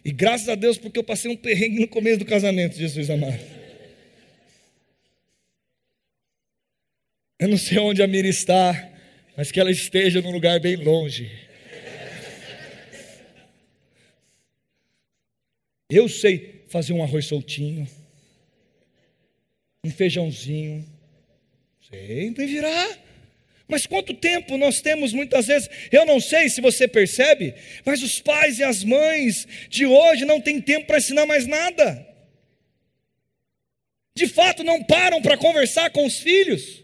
[0.03, 3.39] E graças a Deus, porque eu passei um perrengue no começo do casamento, Jesus amado.
[7.39, 8.91] Eu não sei onde a Mira está,
[9.37, 11.31] mas que ela esteja num lugar bem longe.
[15.91, 17.85] Eu sei fazer um arroz soltinho,
[19.83, 20.87] um feijãozinho,
[21.89, 22.97] sempre virá.
[23.67, 27.53] Mas quanto tempo nós temos muitas vezes, eu não sei se você percebe,
[27.85, 32.07] mas os pais e as mães de hoje não têm tempo para ensinar mais nada.
[34.15, 36.83] De fato, não param para conversar com os filhos,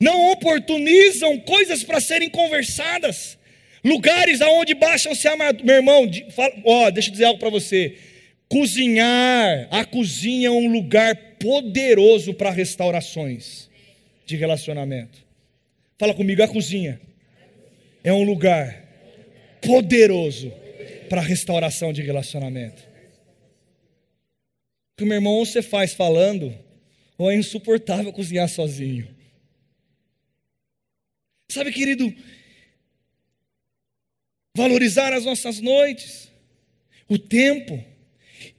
[0.00, 3.36] não oportunizam coisas para serem conversadas,
[3.84, 6.08] lugares aonde baixam-se a meu irmão.
[6.64, 7.96] Ó, deixa eu dizer algo para você.
[8.48, 13.68] Cozinhar, a cozinha é um lugar poderoso para restaurações
[14.24, 15.24] de relacionamento.
[15.98, 17.00] Fala comigo, a cozinha
[18.04, 18.84] é um lugar
[19.60, 20.52] poderoso
[21.08, 22.86] para restauração de relacionamento.
[24.96, 26.56] Que meu irmão, ou você faz falando,
[27.18, 29.08] ou é insuportável cozinhar sozinho.
[31.50, 32.14] Sabe, querido,
[34.56, 36.30] valorizar as nossas noites,
[37.08, 37.84] o tempo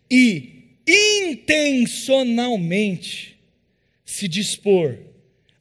[0.09, 3.37] e intencionalmente
[4.05, 4.97] se dispor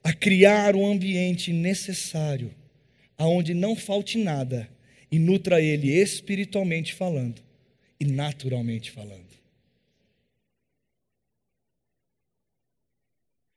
[0.02, 2.54] a criar um ambiente necessário,
[3.18, 4.68] aonde não falte nada
[5.10, 7.42] e nutra ele espiritualmente falando
[7.98, 9.24] e naturalmente falando.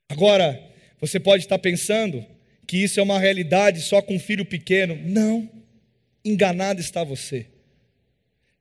[0.10, 0.60] Agora,
[1.00, 2.26] você pode estar pensando
[2.66, 4.96] que isso é uma realidade só com um filho pequeno.
[5.08, 5.48] Não,
[6.26, 7.46] enganado está você.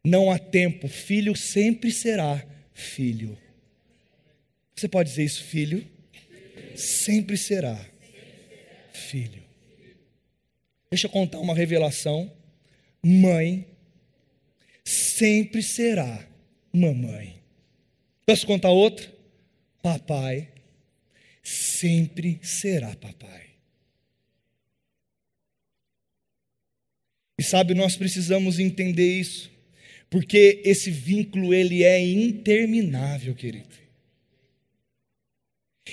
[0.04, 3.36] Não há tempo, filho sempre será filho.
[4.74, 5.86] Você pode dizer isso, filho?
[6.76, 7.78] Sempre será
[8.92, 9.42] filho.
[10.90, 12.32] Deixa eu contar uma revelação.
[13.02, 13.66] Mãe
[14.84, 16.26] sempre será
[16.72, 17.42] mamãe.
[18.24, 19.12] Posso contar outra?
[19.82, 20.48] Papai
[21.42, 23.48] sempre será papai.
[27.38, 29.50] E sabe, nós precisamos entender isso,
[30.10, 33.76] porque esse vínculo ele é interminável, querido.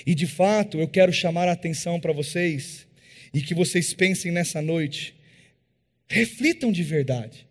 [0.06, 2.86] E de fato, eu quero chamar a atenção para vocês
[3.32, 5.14] e que vocês pensem nessa noite,
[6.06, 7.46] reflitam de verdade.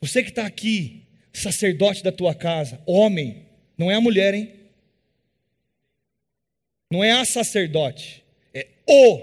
[0.00, 4.52] Você que está aqui, sacerdote da tua casa, homem, não é a mulher, hein?
[6.90, 9.18] Não é a sacerdote, é o,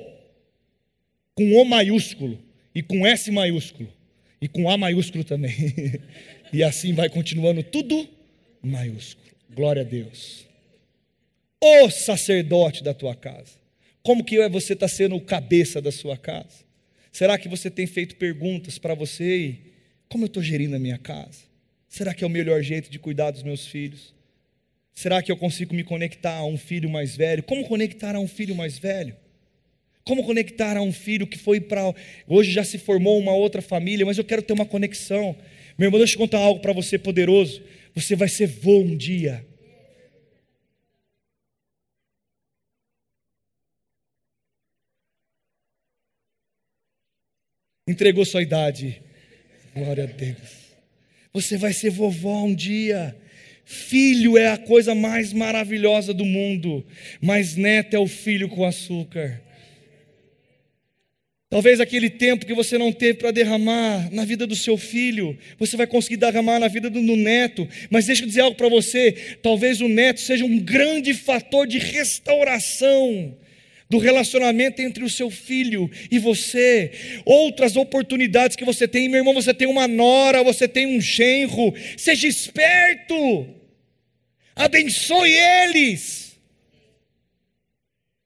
[1.33, 2.41] com O maiúsculo,
[2.73, 3.91] e com S maiúsculo,
[4.41, 5.53] e com A maiúsculo também.
[6.51, 8.07] e assim vai continuando tudo
[8.61, 9.27] maiúsculo.
[9.49, 10.45] Glória a Deus.
[11.61, 13.53] O sacerdote da tua casa.
[14.03, 16.65] Como que é você está sendo o cabeça da sua casa?
[17.11, 19.73] Será que você tem feito perguntas para você e
[20.07, 21.39] como eu estou gerindo a minha casa?
[21.89, 24.13] Será que é o melhor jeito de cuidar dos meus filhos?
[24.93, 27.43] Será que eu consigo me conectar a um filho mais velho?
[27.43, 29.15] Como conectar a um filho mais velho?
[30.03, 31.93] Como conectar a um filho que foi para.
[32.27, 35.35] Hoje já se formou uma outra família, mas eu quero ter uma conexão.
[35.77, 37.61] Meu irmão, deixa eu contar algo para você poderoso.
[37.93, 39.45] Você vai ser vô um dia.
[47.87, 49.01] Entregou sua idade.
[49.73, 50.67] Glória a Deus.
[51.31, 53.15] Você vai ser vovó um dia.
[53.63, 56.85] Filho é a coisa mais maravilhosa do mundo,
[57.21, 59.41] mas neto é o filho com açúcar.
[61.57, 65.75] Talvez aquele tempo que você não teve para derramar na vida do seu filho, você
[65.75, 67.67] vai conseguir derramar na vida do, do neto.
[67.89, 71.79] Mas deixa eu dizer algo para você: talvez o neto seja um grande fator de
[71.79, 73.35] restauração
[73.89, 76.91] do relacionamento entre o seu filho e você,
[77.25, 81.73] outras oportunidades que você tem, meu irmão, você tem uma nora, você tem um genro,
[81.97, 83.47] seja esperto,
[84.55, 86.37] abençoe eles,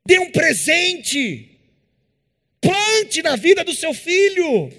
[0.06, 1.51] dê um presente,
[2.62, 4.71] plante na vida do seu filho,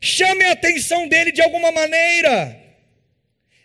[0.00, 2.56] chame a atenção dele de alguma maneira.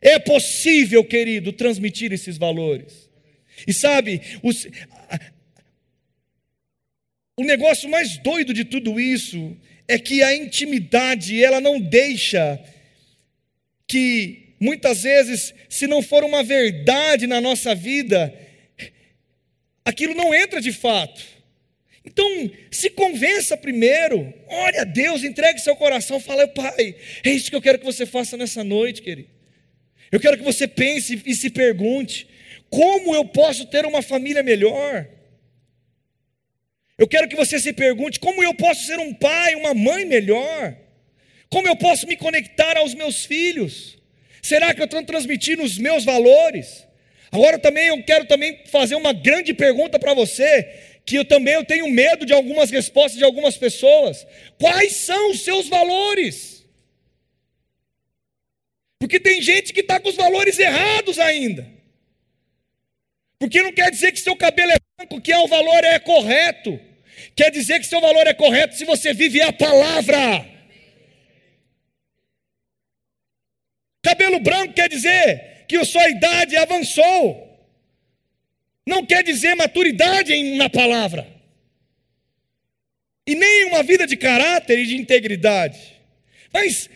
[0.01, 3.09] É possível, querido, transmitir esses valores.
[3.65, 4.67] E sabe, os,
[7.37, 9.55] o negócio mais doido de tudo isso
[9.87, 12.59] é que a intimidade, ela não deixa
[13.87, 18.33] que muitas vezes, se não for uma verdade na nossa vida,
[19.85, 21.32] aquilo não entra de fato.
[22.05, 27.55] Então, se convença primeiro, ore a Deus, entregue seu coração, fala, Pai, é isso que
[27.55, 29.29] eu quero que você faça nessa noite, querido.
[30.11, 32.27] Eu quero que você pense e se pergunte:
[32.69, 35.07] como eu posso ter uma família melhor?
[36.97, 40.75] Eu quero que você se pergunte: como eu posso ser um pai, uma mãe melhor?
[41.49, 43.97] Como eu posso me conectar aos meus filhos?
[44.41, 46.85] Será que eu estou transmitindo os meus valores?
[47.31, 51.65] Agora também eu quero também fazer uma grande pergunta para você, que eu também eu
[51.65, 54.25] tenho medo de algumas respostas de algumas pessoas.
[54.57, 56.65] Quais são os seus valores?
[58.99, 61.67] Porque tem gente que está com os valores errados ainda.
[63.37, 66.79] Porque não quer dizer que seu cabelo é branco, que é o valor é correto.
[67.35, 70.47] Quer dizer que seu valor é correto se você vive a palavra.
[74.01, 77.52] Cabelo branco quer dizer que a sua idade avançou.
[78.87, 81.27] Não quer dizer maturidade na palavra.
[83.25, 85.79] E nem uma vida de caráter e de integridade.
[86.51, 86.89] Mas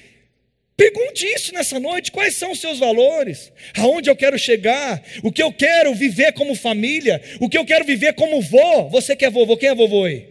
[0.77, 3.51] Pergunte isso nessa noite: quais são os seus valores?
[3.75, 5.03] Aonde eu quero chegar?
[5.23, 7.19] O que eu quero viver como família?
[7.41, 8.87] O que eu quero viver como vô?
[8.89, 10.27] Você que é vovô, quem é vovô aí?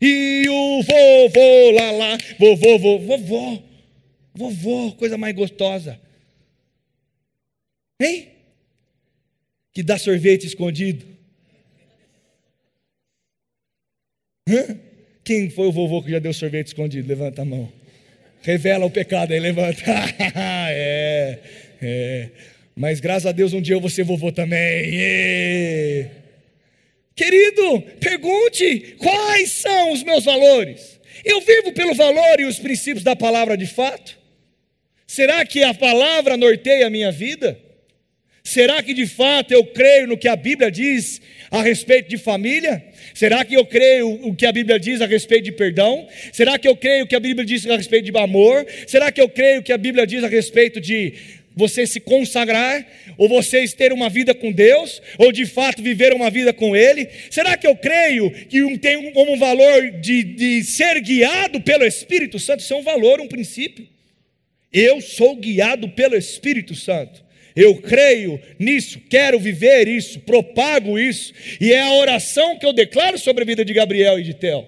[0.00, 3.62] E o vovô lá lá, vovô, vovô, vovô,
[4.34, 6.00] vovô, coisa mais gostosa.
[8.00, 8.28] Hein?
[9.72, 11.06] Que dá sorvete escondido.
[14.48, 14.78] Hã?
[15.24, 17.08] Quem foi o vovô que já deu sorvete escondido?
[17.08, 17.70] Levanta a mão.
[18.42, 19.82] Revela o pecado aí, levanta.
[20.70, 21.38] é,
[21.80, 22.30] é.
[22.74, 26.10] Mas graças a Deus um dia eu vou ser vovô também.
[27.14, 30.98] Querido, pergunte quais são os meus valores.
[31.24, 34.18] Eu vivo pelo valor e os princípios da palavra de fato?
[35.06, 37.60] Será que a palavra norteia a minha vida?
[38.50, 41.22] Será que de fato eu creio no que a Bíblia diz
[41.52, 42.84] a respeito de família?
[43.14, 46.08] Será que eu creio o que a Bíblia diz a respeito de perdão?
[46.32, 48.66] Será que eu creio o que a Bíblia diz a respeito de amor?
[48.88, 51.14] Será que eu creio o que a Bíblia diz a respeito de
[51.54, 52.84] você se consagrar,
[53.16, 57.08] ou vocês ter uma vida com Deus, ou de fato viver uma vida com Ele?
[57.30, 62.64] Será que eu creio que tem como valor de, de ser guiado pelo Espírito Santo?
[62.64, 63.86] Isso é um valor, um princípio.
[64.72, 67.29] Eu sou guiado pelo Espírito Santo.
[67.54, 73.18] Eu creio nisso, quero viver isso, propago isso, e é a oração que eu declaro
[73.18, 74.66] sobre a vida de Gabriel e de Theo.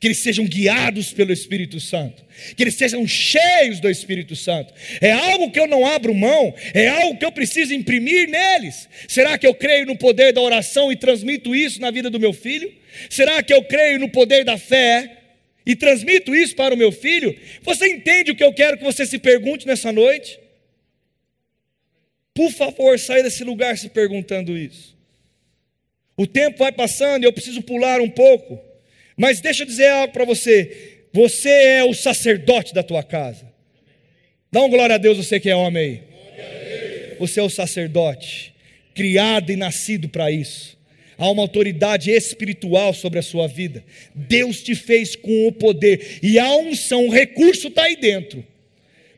[0.00, 2.24] Que eles sejam guiados pelo Espírito Santo,
[2.56, 4.72] que eles sejam cheios do Espírito Santo.
[5.00, 8.88] É algo que eu não abro mão, é algo que eu preciso imprimir neles.
[9.06, 12.32] Será que eu creio no poder da oração e transmito isso na vida do meu
[12.32, 12.72] filho?
[13.10, 15.18] Será que eu creio no poder da fé
[15.64, 17.38] e transmito isso para o meu filho?
[17.62, 20.41] Você entende o que eu quero que você se pergunte nessa noite?
[22.34, 24.96] Por favor, saia desse lugar se perguntando isso.
[26.16, 28.60] O tempo vai passando e eu preciso pular um pouco.
[29.16, 31.04] Mas deixa eu dizer algo para você.
[31.12, 33.52] Você é o sacerdote da tua casa.
[34.50, 37.16] Dá um glória a Deus, você que é homem aí.
[37.18, 38.54] Você é o sacerdote,
[38.94, 40.78] criado e nascido para isso.
[41.16, 43.84] Há uma autoridade espiritual sobre a sua vida.
[44.14, 46.18] Deus te fez com o poder.
[46.22, 48.44] E a unção, o recurso está aí dentro.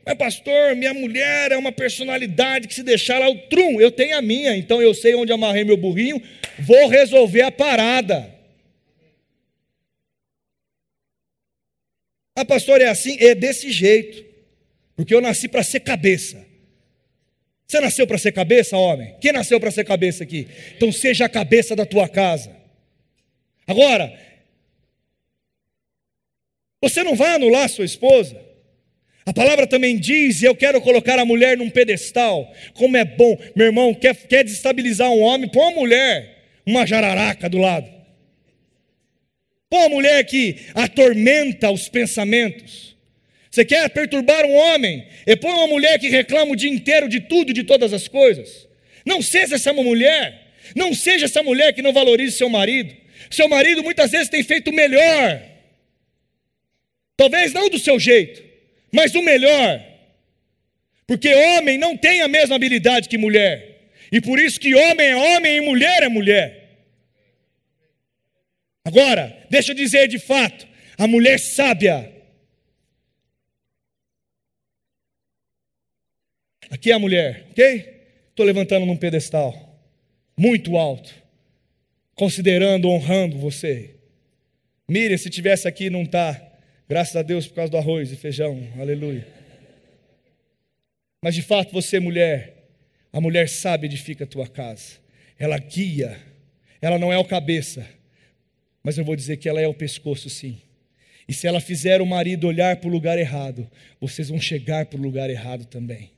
[0.06, 4.16] Mas, pastor, minha mulher é uma personalidade que se deixar lá o trum, eu tenho
[4.16, 6.22] a minha, então eu sei onde amarrei meu burrinho,
[6.58, 8.32] vou resolver a parada.
[12.36, 14.24] Ah, pastor é assim, é desse jeito,
[14.94, 16.44] porque eu nasci para ser cabeça.
[17.66, 19.16] Você nasceu para ser cabeça, homem?
[19.20, 20.46] Quem nasceu para ser cabeça aqui?
[20.76, 22.54] Então seja a cabeça da tua casa.
[23.66, 24.12] Agora,
[26.82, 28.43] você não vai anular sua esposa.
[29.26, 32.52] A palavra também diz, e eu quero colocar a mulher num pedestal.
[32.74, 37.48] Como é bom, meu irmão, quer, quer desestabilizar um homem, põe uma mulher, uma jararaca
[37.48, 37.88] do lado.
[39.70, 42.94] Põe uma mulher que atormenta os pensamentos.
[43.50, 47.20] Você quer perturbar um homem, e põe uma mulher que reclama o dia inteiro de
[47.20, 48.68] tudo e de todas as coisas.
[49.06, 52.94] Não seja essa mulher, não seja essa mulher que não valorize seu marido.
[53.30, 55.40] Seu marido muitas vezes tem feito melhor,
[57.16, 58.42] talvez não do seu jeito,
[58.94, 59.84] mas o melhor,
[61.04, 65.16] porque homem não tem a mesma habilidade que mulher, e por isso que homem é
[65.16, 66.78] homem e mulher é mulher.
[68.84, 72.12] Agora, deixa eu dizer de fato, a mulher sábia,
[76.70, 77.94] aqui é a mulher, ok?
[78.30, 79.76] Estou levantando num pedestal,
[80.36, 81.12] muito alto,
[82.14, 83.96] considerando, honrando você.
[84.88, 86.53] Miriam, se tivesse aqui, não está.
[86.86, 89.26] Graças a Deus por causa do arroz e feijão, aleluia.
[91.22, 92.68] Mas de fato, você, mulher,
[93.10, 94.98] a mulher sabe edifica a tua casa,
[95.38, 96.20] ela guia,
[96.82, 97.88] ela não é o cabeça,
[98.82, 100.60] mas eu vou dizer que ela é o pescoço, sim.
[101.26, 103.66] E se ela fizer o marido olhar para o lugar errado,
[103.98, 106.10] vocês vão chegar para o lugar errado também.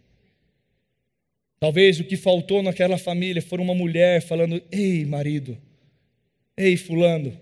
[1.61, 5.57] Talvez o que faltou naquela família for uma mulher falando: Ei, marido,
[6.57, 7.39] ei, fulano,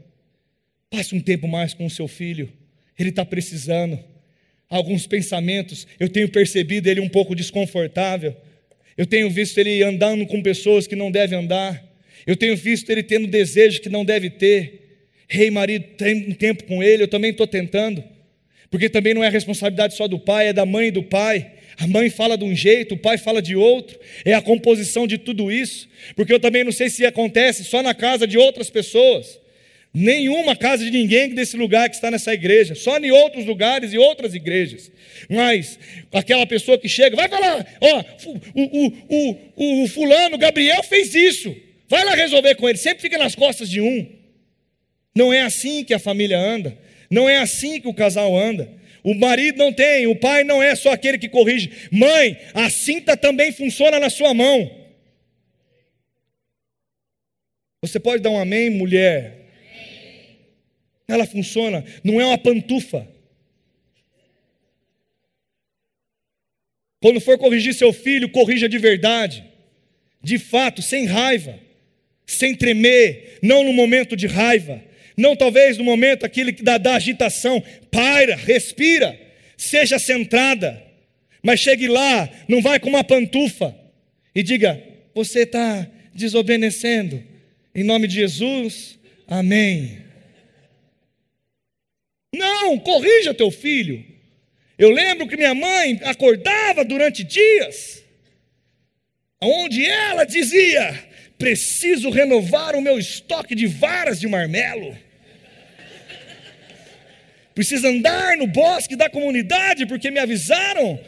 [0.91, 2.53] passe um tempo mais com o seu filho
[2.99, 3.99] ele está precisando.
[4.68, 8.34] Alguns pensamentos, eu tenho percebido ele um pouco desconfortável.
[8.97, 11.82] Eu tenho visto ele andando com pessoas que não deve andar.
[12.26, 14.80] Eu tenho visto ele tendo desejo que não deve ter.
[15.28, 18.03] Rei hey, marido, tem um tempo com ele, eu também estou tentando.
[18.70, 21.53] Porque também não é responsabilidade só do pai, é da mãe e do pai.
[21.76, 23.99] A mãe fala de um jeito, o pai fala de outro.
[24.24, 25.88] É a composição de tudo isso.
[26.14, 29.40] Porque eu também não sei se acontece só na casa de outras pessoas.
[29.97, 33.99] Nenhuma casa de ninguém desse lugar que está nessa igreja, só em outros lugares e
[33.99, 34.90] outras igrejas.
[35.30, 35.78] Mas
[36.12, 38.05] aquela pessoa que chega, vai falar: ó,
[38.55, 41.55] o, o, o, o, fulano, Gabriel fez isso,
[41.88, 44.05] vai lá resolver com ele, sempre fica nas costas de um.
[45.14, 46.76] Não é assim que a família anda,
[47.09, 48.68] não é assim que o casal anda.
[49.05, 51.70] O marido não tem, o pai não é só aquele que corrige.
[51.92, 54.68] Mãe, a cinta também funciona na sua mão.
[57.82, 59.43] Você pode dar um amém, mulher?
[61.07, 63.07] Ela funciona, não é uma pantufa.
[67.00, 69.44] Quando for corrigir seu filho, corrija de verdade,
[70.22, 71.59] de fato, sem raiva,
[72.26, 74.82] sem tremer, não no momento de raiva,
[75.16, 77.62] não talvez no momento aquele da, da agitação.
[77.90, 79.20] Paira, respira,
[79.57, 80.82] seja centrada,
[81.42, 83.76] mas chegue lá, não vai com uma pantufa
[84.34, 84.82] e diga:
[85.14, 87.22] Você está desobedecendo,
[87.74, 88.94] em nome de Jesus,
[89.26, 90.03] Amém.
[92.35, 94.05] Não, corrija teu filho.
[94.76, 98.03] Eu lembro que minha mãe acordava durante dias,
[99.41, 100.99] onde ela dizia:
[101.39, 104.97] preciso renovar o meu estoque de varas de marmelo.
[107.55, 110.99] Preciso andar no bosque da comunidade, porque me avisaram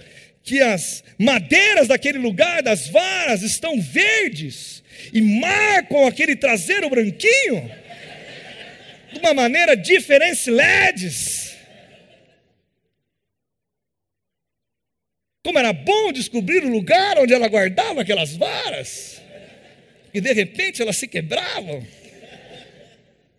[0.45, 4.81] que as madeiras daquele lugar, das varas, estão verdes
[5.13, 7.69] e marcam aquele traseiro branquinho
[9.19, 11.57] de uma maneira diferente, LEDs.
[15.45, 19.23] Como era bom descobrir o lugar onde ela guardava aquelas varas,
[20.13, 21.87] e de repente elas se quebravam.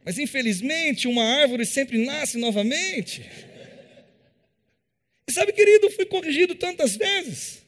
[0.05, 3.25] Mas infelizmente uma árvore sempre nasce novamente.
[5.27, 7.61] E sabe, querido, fui corrigido tantas vezes.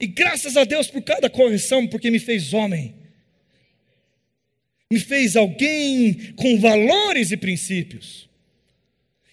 [0.00, 2.94] E graças a Deus por cada correção, porque me fez homem.
[4.90, 8.28] Me fez alguém com valores e princípios.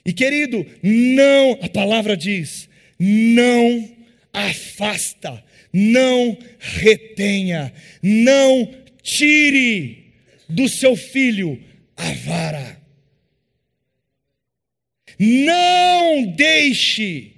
[0.05, 3.89] E querido, não, a palavra diz, não
[4.31, 5.43] afasta,
[5.73, 10.13] não retenha, não tire
[10.47, 11.61] do seu filho
[11.95, 12.81] a vara.
[15.17, 17.31] Não deixe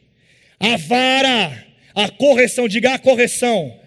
[0.60, 3.80] a vara, a correção, diga a correção,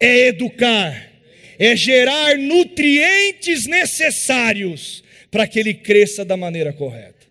[0.00, 1.07] é educar,
[1.58, 7.26] é gerar nutrientes necessários para que ele cresça da maneira correta.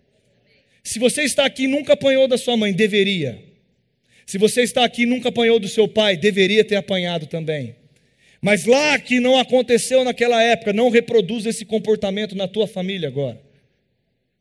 [0.82, 3.42] Se você está aqui e nunca apanhou da sua mãe, deveria.
[4.26, 7.74] Se você está aqui e nunca apanhou do seu pai, deveria ter apanhado também.
[8.40, 13.48] Mas lá que não aconteceu naquela época, não reproduz esse comportamento na tua família agora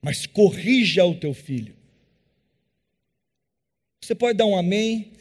[0.01, 1.75] mas corrija o teu filho.
[4.01, 5.11] Você pode dar um amém,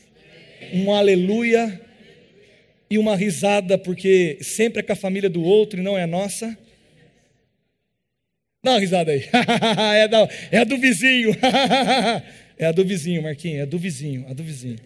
[0.73, 1.81] um aleluia
[2.89, 6.07] e uma risada, porque sempre é com a família do outro e não é a
[6.07, 6.57] nossa.
[8.63, 9.25] Dá uma risada aí.
[9.97, 11.31] é, da, é a do vizinho.
[12.59, 14.79] é a do vizinho, Marquinhos, é a do vizinho, a do vizinho.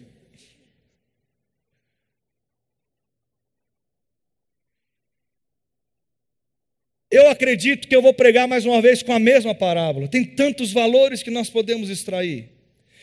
[7.09, 10.07] Eu acredito que eu vou pregar mais uma vez com a mesma parábola.
[10.07, 12.49] Tem tantos valores que nós podemos extrair.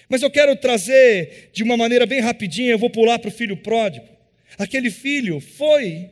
[0.08, 3.58] Mas eu quero trazer de uma maneira bem rapidinha, eu vou pular para o filho
[3.58, 4.17] pródigo.
[4.56, 6.10] Aquele filho foi,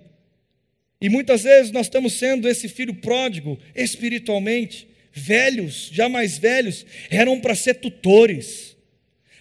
[1.00, 4.88] e muitas vezes nós estamos sendo esse filho pródigo espiritualmente.
[5.12, 8.76] Velhos, já mais velhos, eram para ser tutores.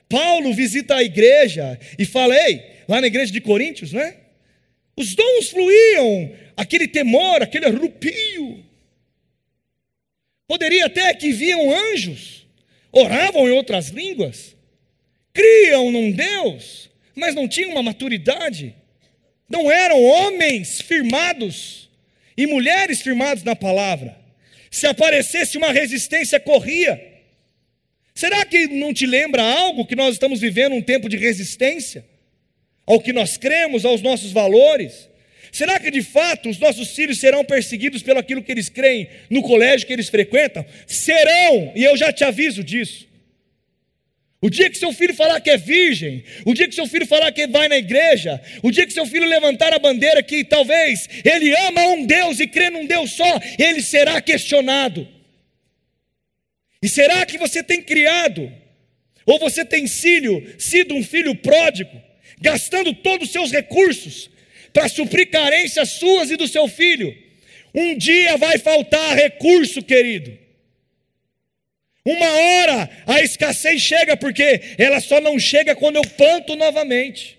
[0.07, 4.15] Paulo visita a igreja e fala: Ei, lá na igreja de Coríntios, né?
[4.95, 8.63] Os dons fluíam, aquele temor, aquele arrupio.
[10.47, 12.47] Poderia até que viam anjos,
[12.91, 14.55] oravam em outras línguas,
[15.33, 18.75] criam num Deus, mas não tinham uma maturidade,
[19.49, 21.89] não eram homens firmados
[22.37, 24.17] e mulheres firmados na palavra.
[24.71, 27.01] Se aparecesse uma resistência, corria.
[28.13, 32.05] Será que não te lembra algo que nós estamos vivendo um tempo de resistência?
[32.85, 35.09] Ao que nós cremos, aos nossos valores?
[35.51, 39.41] Será que de fato os nossos filhos serão perseguidos pelo aquilo que eles creem no
[39.41, 40.65] colégio que eles frequentam?
[40.85, 43.07] Serão, e eu já te aviso disso.
[44.45, 47.31] O dia que seu filho falar que é virgem, o dia que seu filho falar
[47.31, 51.51] que vai na igreja, o dia que seu filho levantar a bandeira que talvez ele
[51.61, 55.07] ama um Deus e crê num Deus só, ele será questionado.
[56.79, 58.53] E será que você tem criado,
[59.25, 61.99] ou você tem sido, sido um filho pródigo,
[62.39, 64.29] gastando todos os seus recursos,
[64.71, 67.17] para suprir carências suas e do seu filho.
[67.73, 70.44] Um dia vai faltar recurso, querido.
[72.05, 77.35] Uma hora a escassez chega, porque ela só não chega quando eu planto novamente.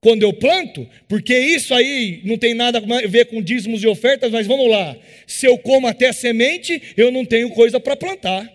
[0.00, 4.32] Quando eu planto, porque isso aí não tem nada a ver com dízimos e ofertas,
[4.32, 4.96] mas vamos lá.
[5.26, 8.50] Se eu como até a semente, eu não tenho coisa para plantar.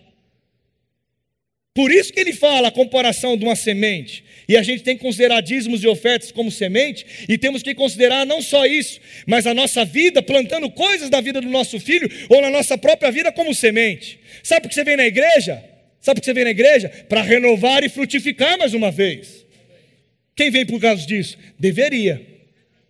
[1.74, 4.26] Por isso que ele fala a comparação de uma semente.
[4.48, 8.26] E a gente tem que considerar dízimos e ofertas como semente, e temos que considerar
[8.26, 12.42] não só isso, mas a nossa vida, plantando coisas da vida do nosso filho, ou
[12.42, 14.20] na nossa própria vida como semente.
[14.42, 15.62] Sabe por que você vem na igreja?
[16.00, 16.88] Sabe por que você vem na igreja?
[17.10, 19.46] Para renovar e frutificar mais uma vez.
[20.34, 21.38] Quem vem por causa disso?
[21.60, 22.26] Deveria.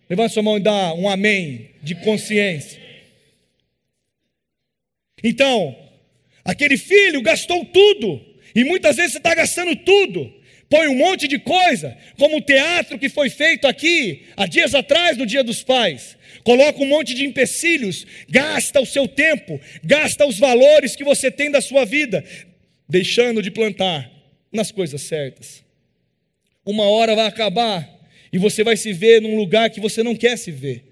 [0.08, 2.80] Levante sua mão e dá um amém de consciência.
[5.24, 5.76] Então,
[6.44, 10.37] aquele filho gastou tudo e muitas vezes você está gastando tudo.
[10.68, 15.16] Põe um monte de coisa, como o teatro que foi feito aqui há dias atrás,
[15.16, 16.16] no Dia dos Pais.
[16.44, 21.50] Coloca um monte de empecilhos, gasta o seu tempo, gasta os valores que você tem
[21.50, 22.22] da sua vida,
[22.88, 24.10] deixando de plantar
[24.52, 25.64] nas coisas certas.
[26.64, 27.88] Uma hora vai acabar
[28.30, 30.87] e você vai se ver num lugar que você não quer se ver.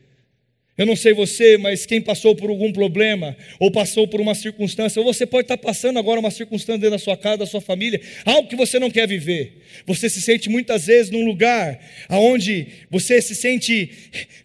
[0.79, 5.01] Eu não sei você, mas quem passou por algum problema, ou passou por uma circunstância,
[5.01, 7.99] ou você pode estar passando agora uma circunstância dentro da sua casa, da sua família,
[8.27, 9.63] algo que você não quer viver.
[9.87, 13.91] Você se sente muitas vezes num lugar onde você se sente,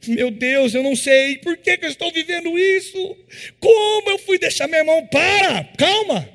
[0.08, 3.18] meu Deus, eu não sei, por que, que eu estou vivendo isso?
[3.60, 5.06] Como eu fui deixar meu irmão?
[5.08, 6.30] Para, calma.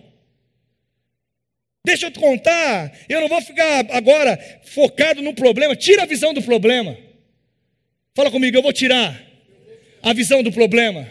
[1.83, 6.35] Deixa eu te contar, eu não vou ficar agora focado no problema, tira a visão
[6.35, 6.99] do problema.
[8.15, 9.26] Fala comigo, eu vou tirar
[10.07, 11.05] a visão do problema.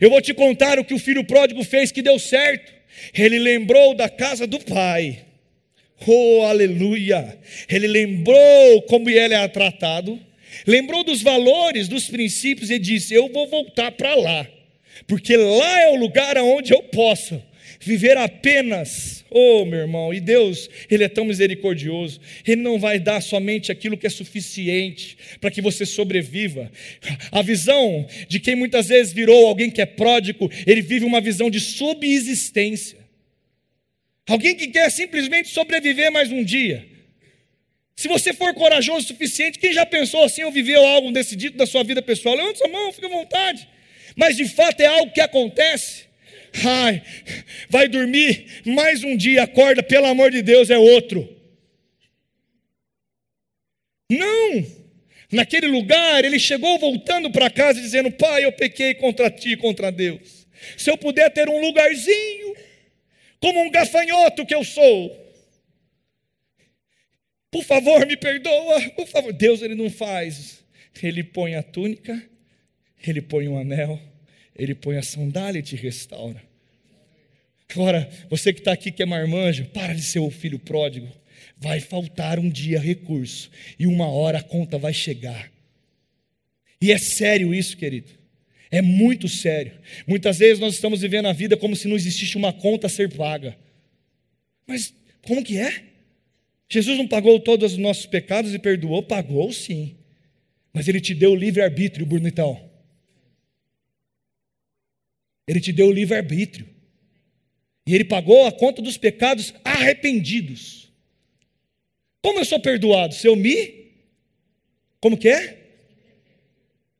[0.00, 2.72] Eu vou te contar o que o filho pródigo fez que deu certo.
[3.14, 5.20] Ele lembrou da casa do pai.
[6.04, 7.38] Oh, aleluia!
[7.68, 10.18] Ele lembrou como ele era tratado,
[10.66, 14.44] lembrou dos valores, dos princípios e disse: Eu vou voltar para lá,
[15.06, 17.40] porque lá é o lugar onde eu posso
[17.82, 23.20] viver apenas, oh meu irmão, e Deus, Ele é tão misericordioso, Ele não vai dar
[23.20, 26.70] somente aquilo que é suficiente para que você sobreviva.
[27.30, 31.50] A visão de quem muitas vezes virou alguém que é pródigo, ele vive uma visão
[31.50, 32.98] de subsistência.
[34.26, 36.86] Alguém que quer simplesmente sobreviver mais um dia.
[37.96, 41.66] Se você for corajoso o suficiente, quem já pensou assim ou viveu algo decidido da
[41.66, 42.36] sua vida pessoal?
[42.36, 43.68] Levanta sua mão, fica à vontade.
[44.16, 46.11] Mas de fato é algo que acontece.
[46.64, 47.02] Ai,
[47.68, 51.28] vai dormir mais um dia, acorda, pelo amor de Deus, é outro.
[54.10, 54.82] Não!
[55.30, 60.46] Naquele lugar, ele chegou voltando para casa dizendo: Pai, eu pequei contra ti, contra Deus.
[60.76, 62.54] Se eu puder ter um lugarzinho,
[63.40, 65.18] como um gafanhoto que eu sou,
[67.50, 69.32] por favor, me perdoa, por favor.
[69.32, 70.62] Deus, ele não faz.
[71.02, 72.22] Ele põe a túnica,
[73.06, 73.98] ele põe um anel
[74.56, 76.42] ele põe a sandália e te restaura.
[77.70, 81.08] Agora, você que está aqui que é marmanjo, para de ser o filho pródigo.
[81.56, 85.50] Vai faltar um dia recurso e uma hora a conta vai chegar.
[86.80, 88.10] E é sério isso, querido.
[88.70, 89.72] É muito sério.
[90.06, 93.14] Muitas vezes nós estamos vivendo a vida como se não existisse uma conta a ser
[93.14, 93.56] paga.
[94.66, 94.92] Mas
[95.22, 95.82] como que é?
[96.68, 99.02] Jesus não pagou todos os nossos pecados e perdoou?
[99.02, 99.94] Pagou sim.
[100.72, 102.71] Mas ele te deu o livre-arbítrio, bonitão.
[105.46, 106.68] Ele te deu o livre-arbítrio.
[107.86, 110.92] E ele pagou a conta dos pecados arrependidos.
[112.22, 113.14] Como eu sou perdoado?
[113.14, 113.90] Se eu me.
[115.00, 115.58] Como que é?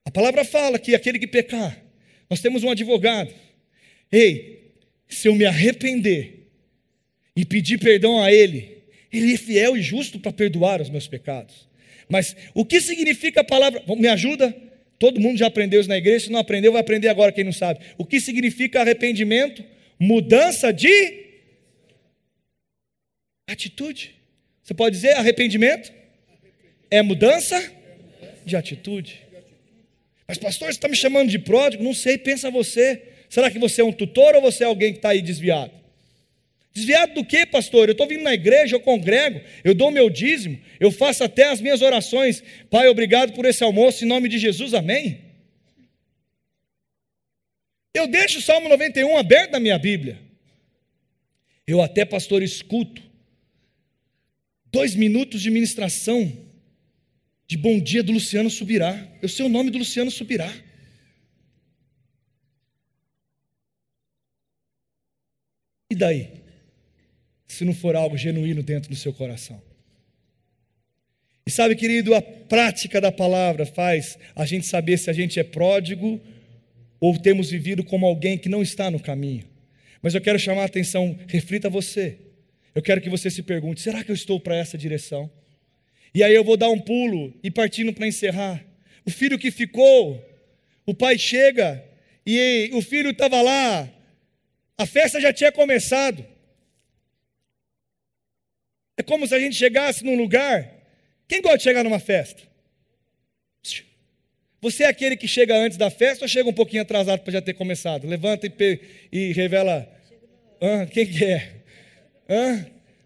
[0.04, 1.80] A palavra fala que aquele que pecar,
[2.28, 3.32] nós temos um advogado.
[4.10, 4.72] Ei,
[5.08, 6.48] se eu me arrepender
[7.36, 8.82] e pedir perdão a ele,
[9.12, 11.68] ele é fiel e justo para perdoar os meus pecados.
[12.08, 13.82] Mas o que significa a palavra?
[13.96, 14.54] Me ajuda?
[15.02, 17.52] Todo mundo já aprendeu isso na igreja, se não aprendeu, vai aprender agora, quem não
[17.52, 17.80] sabe.
[17.98, 19.64] O que significa arrependimento?
[19.98, 21.24] Mudança de
[23.48, 24.14] atitude.
[24.62, 25.92] Você pode dizer arrependimento?
[26.88, 27.60] É mudança
[28.46, 29.20] de atitude.
[30.28, 31.82] Mas, pastor, você está me chamando de pródigo?
[31.82, 33.02] Não sei, pensa você.
[33.28, 35.72] Será que você é um tutor ou você é alguém que está aí desviado?
[36.72, 37.88] Desviado do que, pastor?
[37.88, 41.60] Eu estou vindo na igreja, eu congrego, eu dou meu dízimo, eu faço até as
[41.60, 42.42] minhas orações.
[42.70, 45.20] Pai, obrigado por esse almoço, em nome de Jesus, amém?
[47.92, 50.18] Eu deixo o Salmo 91 aberto na minha Bíblia.
[51.66, 53.02] Eu até, pastor, escuto
[54.66, 56.32] dois minutos de ministração
[57.46, 59.06] de bom dia do Luciano Subirá.
[59.20, 60.50] Eu sei o nome do Luciano Subirá.
[65.90, 66.41] E daí?
[67.52, 69.60] Se não for algo genuíno dentro do seu coração.
[71.46, 75.44] E sabe, querido, a prática da palavra faz a gente saber se a gente é
[75.44, 76.20] pródigo
[77.00, 79.44] ou temos vivido como alguém que não está no caminho.
[80.00, 82.18] Mas eu quero chamar a atenção, reflita você.
[82.74, 85.30] Eu quero que você se pergunte: será que eu estou para essa direção?
[86.14, 88.64] E aí eu vou dar um pulo e partindo para encerrar.
[89.04, 90.24] O filho que ficou,
[90.86, 91.82] o pai chega
[92.24, 93.90] e o filho estava lá,
[94.78, 96.31] a festa já tinha começado.
[98.96, 100.70] É como se a gente chegasse num lugar.
[101.26, 102.42] Quem gosta de chegar numa festa?
[104.60, 107.42] Você é aquele que chega antes da festa ou chega um pouquinho atrasado para já
[107.42, 108.06] ter começado?
[108.06, 108.80] Levanta e,
[109.10, 109.88] e revela.
[110.92, 111.62] Quem que é?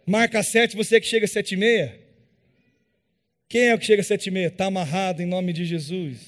[0.04, 1.98] Marca sete, você que chega sete e meia?
[3.48, 4.48] Quem é o que chega sete e meia?
[4.48, 6.18] Está amarrado em nome de Jesus.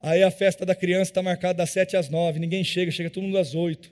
[0.00, 2.38] Aí a festa da criança está marcada das sete às nove.
[2.38, 3.90] Ninguém chega, chega todo mundo às oito.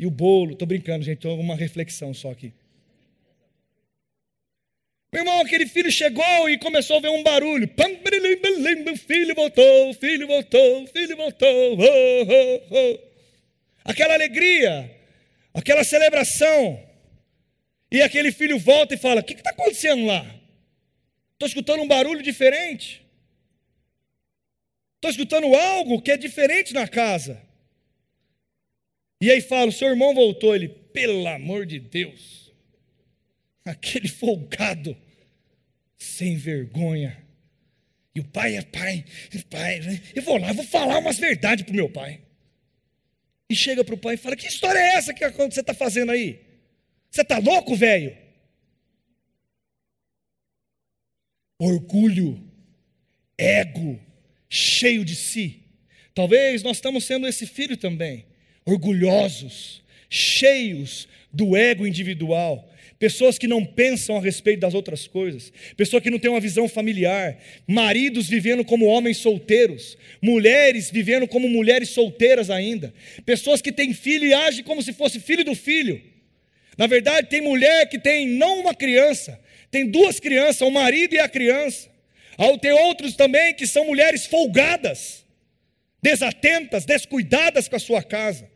[0.00, 2.52] E o bolo, estou brincando, gente, uma reflexão só aqui.
[5.10, 7.66] Meu irmão, aquele filho chegou e começou a ver um barulho.
[7.66, 11.78] O filho voltou, o filho voltou, filho voltou.
[11.78, 12.98] Oh, oh, oh.
[13.84, 14.94] Aquela alegria,
[15.54, 16.86] aquela celebração.
[17.90, 20.26] E aquele filho volta e fala: O que está acontecendo lá?
[21.32, 23.02] Estou escutando um barulho diferente.
[24.96, 27.40] Estou escutando algo que é diferente na casa.
[29.22, 30.54] E aí fala: o seu irmão voltou.
[30.54, 32.47] Ele, pelo amor de Deus,
[33.70, 34.96] aquele folgado,
[35.96, 37.16] sem vergonha.
[38.14, 39.04] E o pai é pai,
[39.50, 40.02] pai, né?
[40.14, 42.20] eu vou lá, vou falar umas verdades para o meu pai.
[43.48, 46.12] E chega para o pai e fala: Que história é essa que você está fazendo
[46.12, 46.40] aí?
[47.10, 48.16] Você está louco, velho?
[51.60, 52.40] Orgulho,
[53.36, 53.98] ego,
[54.48, 55.64] cheio de si.
[56.14, 58.26] Talvez nós estamos sendo esse filho também,
[58.64, 62.67] orgulhosos, cheios do ego individual,
[62.98, 66.68] pessoas que não pensam a respeito das outras coisas, pessoas que não têm uma visão
[66.68, 72.92] familiar, maridos vivendo como homens solteiros, mulheres vivendo como mulheres solteiras ainda,
[73.24, 76.02] pessoas que têm filho e agem como se fosse filho do filho.
[76.76, 79.40] Na verdade, tem mulher que tem não uma criança,
[79.70, 81.88] tem duas crianças, o marido e a criança.
[82.60, 85.24] Tem outros também que são mulheres folgadas,
[86.00, 88.48] desatentas, descuidadas com a sua casa,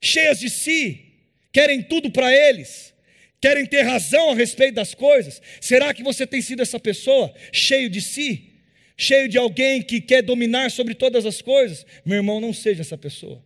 [0.00, 1.04] cheias de si,
[1.52, 2.94] querem tudo para eles,
[3.40, 5.40] querem ter razão a respeito das coisas.
[5.60, 8.50] Será que você tem sido essa pessoa, cheio de si,
[8.96, 11.86] cheio de alguém que quer dominar sobre todas as coisas?
[12.04, 13.44] Meu irmão, não seja essa pessoa.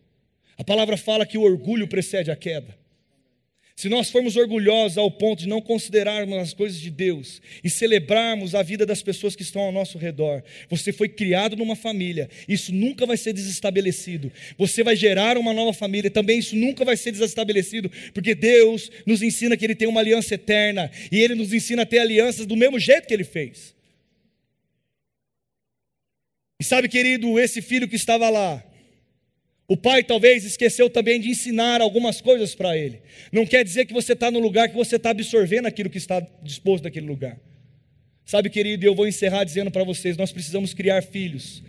[0.57, 2.80] A palavra fala que o orgulho precede a queda.
[3.81, 8.53] Se nós formos orgulhosos ao ponto de não considerarmos as coisas de Deus e celebrarmos
[8.53, 12.71] a vida das pessoas que estão ao nosso redor, você foi criado numa família, isso
[12.71, 14.31] nunca vai ser desestabelecido.
[14.55, 19.23] Você vai gerar uma nova família, também isso nunca vai ser desestabelecido, porque Deus nos
[19.23, 22.55] ensina que Ele tem uma aliança eterna e Ele nos ensina a ter alianças do
[22.55, 23.73] mesmo jeito que Ele fez.
[26.59, 28.63] E sabe, querido, esse filho que estava lá,
[29.67, 33.01] o pai talvez esqueceu também de ensinar algumas coisas para ele.
[33.31, 36.19] Não quer dizer que você está no lugar que você está absorvendo aquilo que está
[36.43, 37.39] disposto naquele lugar.
[38.25, 41.63] Sabe, querido, eu vou encerrar dizendo para vocês: nós precisamos criar filhos.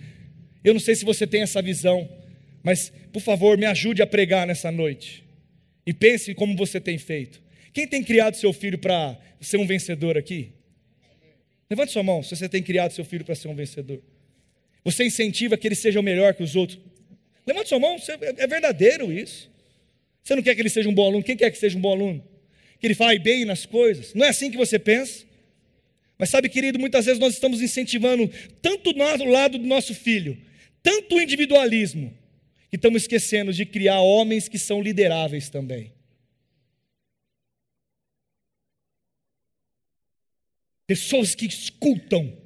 [0.64, 2.08] Eu não sei se você tem essa visão,
[2.62, 5.24] mas por favor, me ajude a pregar nessa noite.
[5.86, 7.42] E pense como você tem feito.
[7.72, 10.52] Quem tem criado seu filho para ser um vencedor aqui?
[11.68, 14.02] Levante sua mão se você tem criado seu filho para ser um vencedor.
[14.84, 16.78] Você incentiva que ele seja melhor que os outros.
[17.46, 17.96] Levante sua mão,
[18.36, 19.50] é verdadeiro isso.
[20.22, 21.24] Você não quer que ele seja um bom aluno?
[21.24, 22.24] Quem quer que seja um bom aluno?
[22.78, 24.14] Que ele fale bem nas coisas?
[24.14, 25.24] Não é assim que você pensa?
[26.16, 28.30] Mas sabe, querido, muitas vezes nós estamos incentivando
[28.60, 30.40] tanto do lado do nosso filho,
[30.82, 32.16] tanto o individualismo,
[32.70, 35.92] que estamos esquecendo de criar homens que são lideráveis também.
[40.86, 42.36] Pessoas que escutam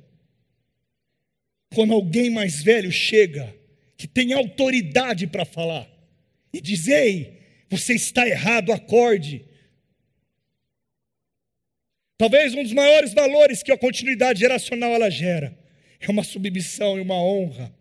[1.75, 3.55] quando alguém mais velho chega
[3.97, 5.89] que tem autoridade para falar
[6.53, 9.45] e diz: Ei, você está errado, acorde.
[12.19, 15.57] Talvez um dos maiores valores que a continuidade geracional ela gera
[16.01, 17.75] é uma submissão e uma honra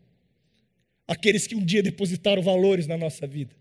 [1.08, 3.56] àqueles que um dia depositaram valores na nossa vida.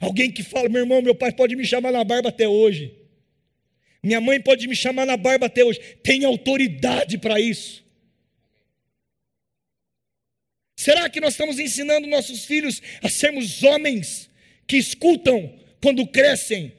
[0.00, 2.96] Alguém que fala, meu irmão, meu pai pode me chamar na barba até hoje.
[4.02, 5.80] Minha mãe pode me chamar na barba até hoje.
[6.02, 7.81] Tem autoridade para isso.
[10.82, 14.28] Será que nós estamos ensinando nossos filhos a sermos homens
[14.66, 16.72] que escutam quando crescem,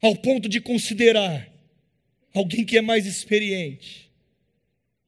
[0.00, 1.52] ao ponto de considerar
[2.32, 4.08] alguém que é mais experiente,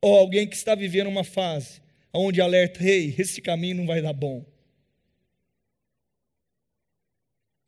[0.00, 1.80] ou alguém que está vivendo uma fase
[2.12, 4.44] onde alerta: ei, esse caminho não vai dar bom.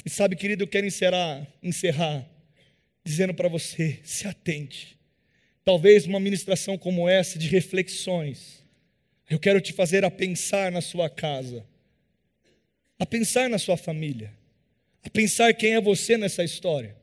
[0.05, 2.28] E sabe, querido, eu quero encerrar, encerrar
[3.05, 4.99] dizendo para você: se atente.
[5.64, 8.61] Talvez uma ministração como essa, de reflexões,
[9.28, 11.64] eu quero te fazer a pensar na sua casa,
[12.98, 14.32] a pensar na sua família,
[15.02, 16.96] a pensar quem é você nessa história.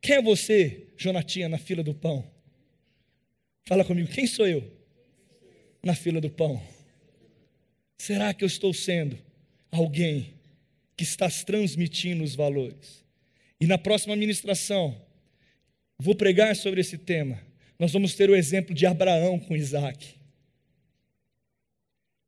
[0.00, 2.30] Quem é você, Jonatinha, na fila do pão?
[3.64, 4.70] Fala comigo, quem sou eu
[5.82, 6.62] na fila do pão?
[7.96, 9.18] Será que eu estou sendo
[9.70, 10.34] alguém
[10.96, 13.02] que está transmitindo os valores?
[13.58, 15.00] E na próxima ministração,
[15.98, 17.40] vou pregar sobre esse tema.
[17.78, 20.13] Nós vamos ter o exemplo de Abraão com Isaac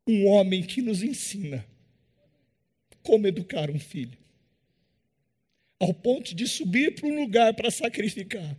[0.07, 1.67] um homem que nos ensina
[3.03, 4.17] como educar um filho,
[5.79, 8.57] ao ponto de subir para um lugar para sacrificar,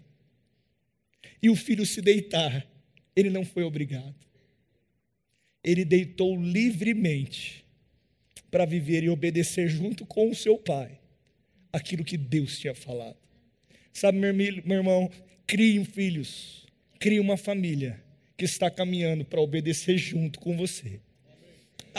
[1.41, 2.68] e o filho se deitar,
[3.16, 4.16] ele não foi obrigado,
[5.64, 7.66] ele deitou livremente
[8.52, 11.00] para viver e obedecer junto com o seu pai
[11.72, 13.18] aquilo que Deus tinha falado.
[13.91, 15.12] Sabe, meu irmão,
[15.45, 16.66] crie filhos,
[17.00, 18.02] crie uma família
[18.38, 21.02] que está caminhando para obedecer junto com você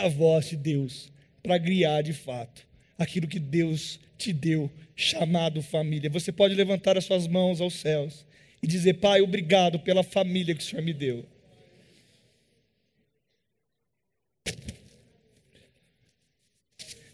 [0.05, 1.11] a voz de Deus
[1.43, 2.67] para guiar de fato
[2.99, 6.11] aquilo que Deus te deu, chamado família.
[6.11, 8.27] Você pode levantar as suas mãos aos céus
[8.63, 11.25] e dizer: Pai, obrigado pela família que o Senhor me deu.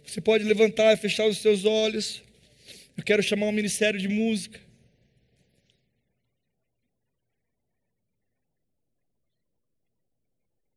[0.07, 2.23] Você pode levantar e fechar os seus olhos.
[2.97, 4.61] Eu quero chamar o um ministério de música.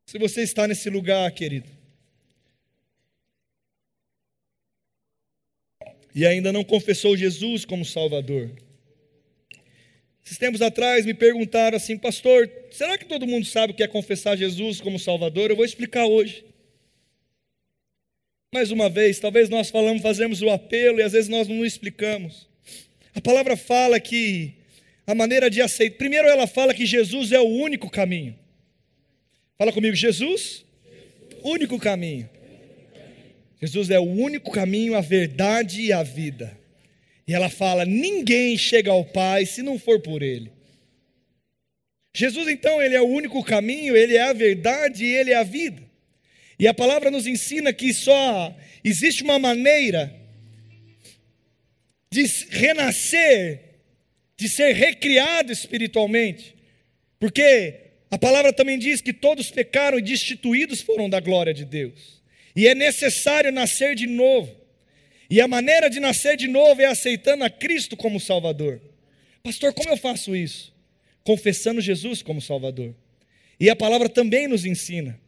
[0.07, 1.76] Se você está nesse lugar, querido,
[6.17, 8.49] e ainda não confessou Jesus como Salvador.
[10.25, 13.87] Esses tempos atrás me perguntaram assim, pastor, será que todo mundo sabe o que é
[13.87, 15.51] confessar Jesus como Salvador?
[15.51, 16.43] Eu vou explicar hoje.
[18.51, 22.49] Mais uma vez, talvez nós falamos, fazemos o apelo e às vezes nós não explicamos.
[23.13, 24.55] A palavra fala que
[25.05, 25.99] a maneira de aceitar.
[25.99, 28.35] Primeiro, ela fala que Jesus é o único caminho.
[29.55, 30.65] Fala comigo, Jesus,
[31.43, 32.27] único caminho.
[33.61, 36.57] Jesus é o único caminho, a verdade e a vida.
[37.27, 40.51] E ela fala: ninguém chega ao Pai se não for por Ele.
[42.15, 45.43] Jesus, então, Ele é o único caminho, Ele é a verdade e Ele é a
[45.43, 45.83] vida.
[46.59, 50.15] E a palavra nos ensina que só existe uma maneira
[52.11, 53.61] de renascer,
[54.35, 56.55] de ser recriado espiritualmente,
[57.19, 57.75] porque
[58.09, 62.16] a palavra também diz que todos pecaram e destituídos foram da glória de Deus.
[62.57, 64.51] E é necessário nascer de novo.
[65.29, 68.81] E a maneira de nascer de novo é aceitando a Cristo como Salvador.
[69.43, 70.73] Pastor, como eu faço isso?
[71.23, 72.95] Confessando Jesus como Salvador.
[73.59, 75.21] E a palavra também nos ensina.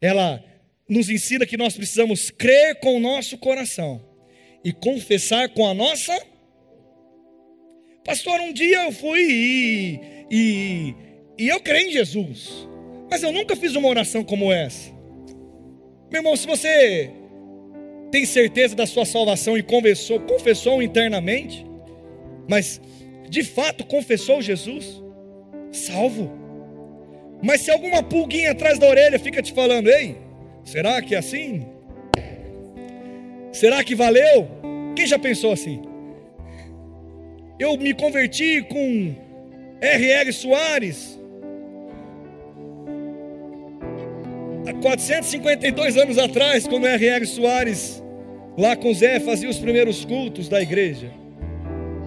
[0.00, 0.44] Ela
[0.88, 4.04] nos ensina que nós precisamos crer com o nosso coração
[4.64, 6.12] e confessar com a nossa.
[8.04, 10.94] Pastor, um dia eu fui e, e,
[11.38, 12.66] e eu creio em Jesus,
[13.08, 14.93] mas eu nunca fiz uma oração como essa.
[16.14, 17.10] Meu irmão, se você
[18.12, 21.66] tem certeza da sua salvação e confessou, confessou internamente,
[22.48, 22.80] mas
[23.28, 25.02] de fato confessou Jesus,
[25.72, 26.30] salvo.
[27.42, 30.16] Mas se alguma pulguinha atrás da orelha fica te falando, ei,
[30.62, 31.66] será que é assim?
[33.50, 34.48] Será que valeu?
[34.94, 35.82] Quem já pensou assim?
[37.58, 39.16] Eu me converti com
[39.80, 40.32] R.L.
[40.32, 41.13] Soares,
[44.66, 47.26] Há 452 anos atrás, quando R.R.
[47.26, 48.02] Soares,
[48.56, 51.10] lá com Zé, fazia os primeiros cultos da igreja.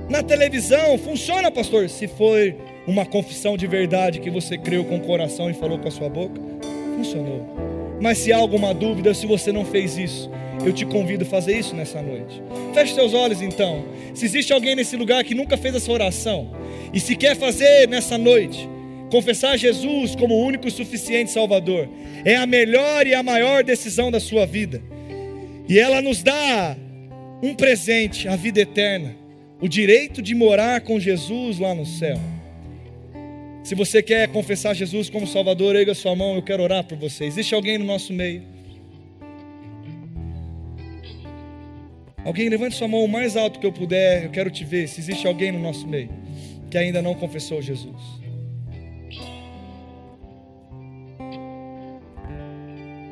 [0.10, 2.55] Na televisão, funciona, pastor, se for
[2.88, 6.10] uma confissão de verdade que você creu com o coração e falou com a sua
[6.10, 6.41] boca,
[6.95, 7.45] funcionou.
[8.01, 10.32] Mas se há alguma dúvida, se você não fez isso,
[10.66, 12.41] eu te convido a fazer isso nessa noite.
[12.74, 13.86] Feche seus olhos então.
[14.16, 16.49] Se existe alguém nesse lugar que nunca fez essa oração
[16.91, 18.68] e se quer fazer nessa noite,
[19.10, 21.88] Confessar Jesus como o único e suficiente Salvador
[22.26, 24.82] é a melhor e a maior decisão da sua vida.
[25.70, 26.76] E ela nos dá
[27.41, 29.16] um presente, a vida eterna,
[29.62, 32.20] o direito de morar com Jesus lá no céu.
[33.64, 37.26] Se você quer confessar Jesus como Salvador, erga sua mão, eu quero orar por você.
[37.26, 38.43] Existe alguém no nosso meio?
[42.24, 44.88] Alguém levante sua mão o mais alto que eu puder, eu quero te ver.
[44.88, 46.10] Se existe alguém no nosso meio
[46.70, 47.95] que ainda não confessou Jesus.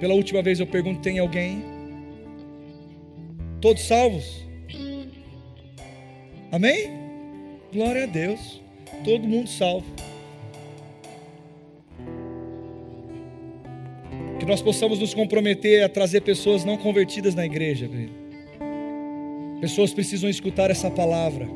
[0.06, 1.64] Pela última vez eu pergunto: tem alguém?
[3.60, 4.45] Todos salvos?
[6.51, 6.91] Amém?
[7.74, 8.62] Glória a Deus.
[9.03, 9.88] Todo mundo salvo.
[14.38, 17.89] Que nós possamos nos comprometer a trazer pessoas não convertidas na igreja.
[19.60, 21.49] Pessoas precisam escutar essa palavra.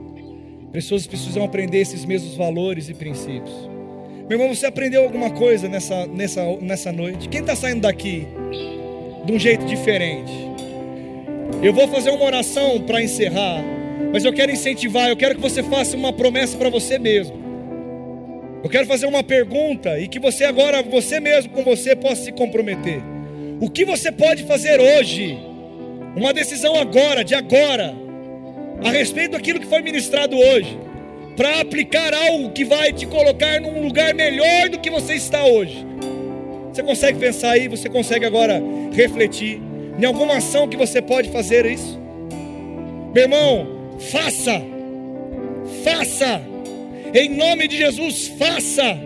[0.71, 3.69] Pessoas precisam aprender esses mesmos valores e princípios.
[4.29, 7.27] Meu irmão, você aprendeu alguma coisa nessa, nessa, nessa noite?
[7.27, 8.27] Quem está saindo daqui
[9.25, 10.31] de um jeito diferente?
[11.63, 13.59] Eu vou fazer uma oração para encerrar,
[14.13, 17.35] mas eu quero incentivar, eu quero que você faça uma promessa para você mesmo.
[18.63, 22.31] Eu quero fazer uma pergunta e que você agora, você mesmo com você, possa se
[22.31, 23.01] comprometer.
[23.59, 25.39] O que você pode fazer hoje?
[26.15, 27.95] Uma decisão agora, de agora,
[28.83, 30.88] a respeito daquilo que foi ministrado hoje
[31.35, 35.85] para aplicar algo que vai te colocar num lugar melhor do que você está hoje.
[36.71, 37.67] Você consegue pensar aí?
[37.67, 38.61] Você consegue agora
[38.93, 39.61] refletir
[39.99, 41.99] em alguma ação que você pode fazer isso?
[43.13, 43.67] Meu irmão,
[44.11, 44.61] faça,
[45.83, 46.41] faça,
[47.13, 48.97] em nome de Jesus, faça.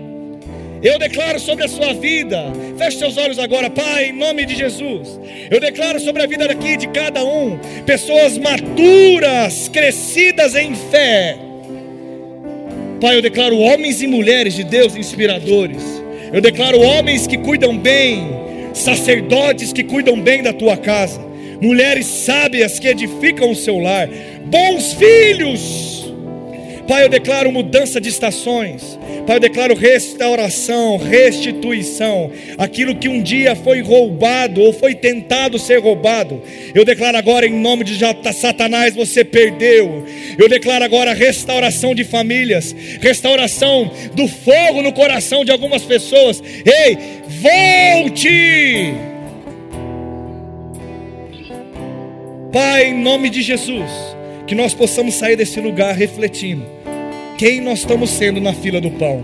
[0.83, 2.43] Eu declaro sobre a sua vida,
[2.77, 5.19] feche seus olhos agora, Pai, em nome de Jesus.
[5.49, 11.52] Eu declaro sobre a vida daqui de cada um, pessoas maduras, crescidas em fé
[13.03, 15.83] Pai, eu declaro homens e mulheres de Deus inspiradores.
[16.31, 18.29] Eu declaro homens que cuidam bem,
[18.73, 21.19] sacerdotes que cuidam bem da tua casa,
[21.61, 24.07] mulheres sábias que edificam o seu lar,
[24.45, 25.93] bons filhos,
[26.87, 28.99] Pai, eu declaro mudança de estações.
[29.25, 32.29] Pai, eu declaro restauração, restituição.
[32.57, 36.41] Aquilo que um dia foi roubado ou foi tentado ser roubado,
[36.75, 37.97] eu declaro agora em nome de
[38.33, 40.03] Satanás, você perdeu.
[40.37, 46.43] Eu declaro agora restauração de famílias, restauração do fogo no coração de algumas pessoas.
[46.65, 46.97] Ei,
[47.41, 48.93] volte!
[52.51, 53.89] Pai, em nome de Jesus,
[54.45, 56.82] que nós possamos sair desse lugar refletindo
[57.43, 59.21] quem nós estamos sendo na fila do pão.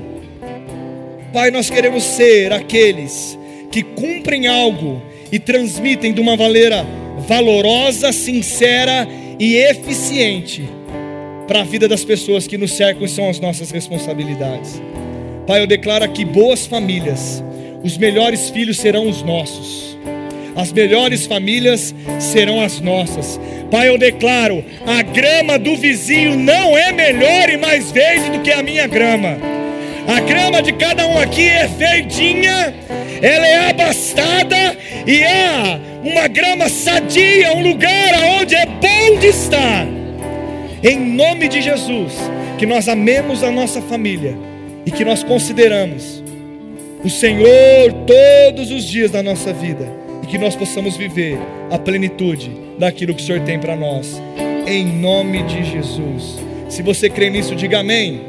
[1.32, 3.40] Pai, nós queremos ser aqueles
[3.72, 5.02] que cumprem algo
[5.32, 6.86] e transmitem de uma maneira
[7.30, 9.08] valorosa, sincera
[9.40, 10.68] e eficiente
[11.48, 14.82] para a vida das pessoas que nos cercam e são as nossas responsabilidades.
[15.48, 17.42] Pai, eu declaro aqui boas famílias,
[17.82, 19.98] os melhores filhos serão os nossos,
[20.60, 23.40] as melhores famílias serão as nossas.
[23.72, 28.52] Pai, eu declaro: a grama do vizinho não é melhor e mais verde do que
[28.52, 29.38] a minha grama.
[30.08, 32.74] A grama de cada um aqui é verdinha,
[33.22, 39.88] ela é abastada e é uma grama sadia, um lugar onde é bom de estar.
[40.82, 42.14] Em nome de Jesus,
[42.58, 44.36] que nós amemos a nossa família
[44.86, 46.24] e que nós consideramos
[47.04, 49.99] o Senhor todos os dias da nossa vida
[50.30, 51.38] que nós possamos viver
[51.72, 54.22] a plenitude daquilo que o Senhor tem para nós.
[54.68, 56.38] Em nome de Jesus.
[56.70, 58.29] Se você crê nisso, diga amém.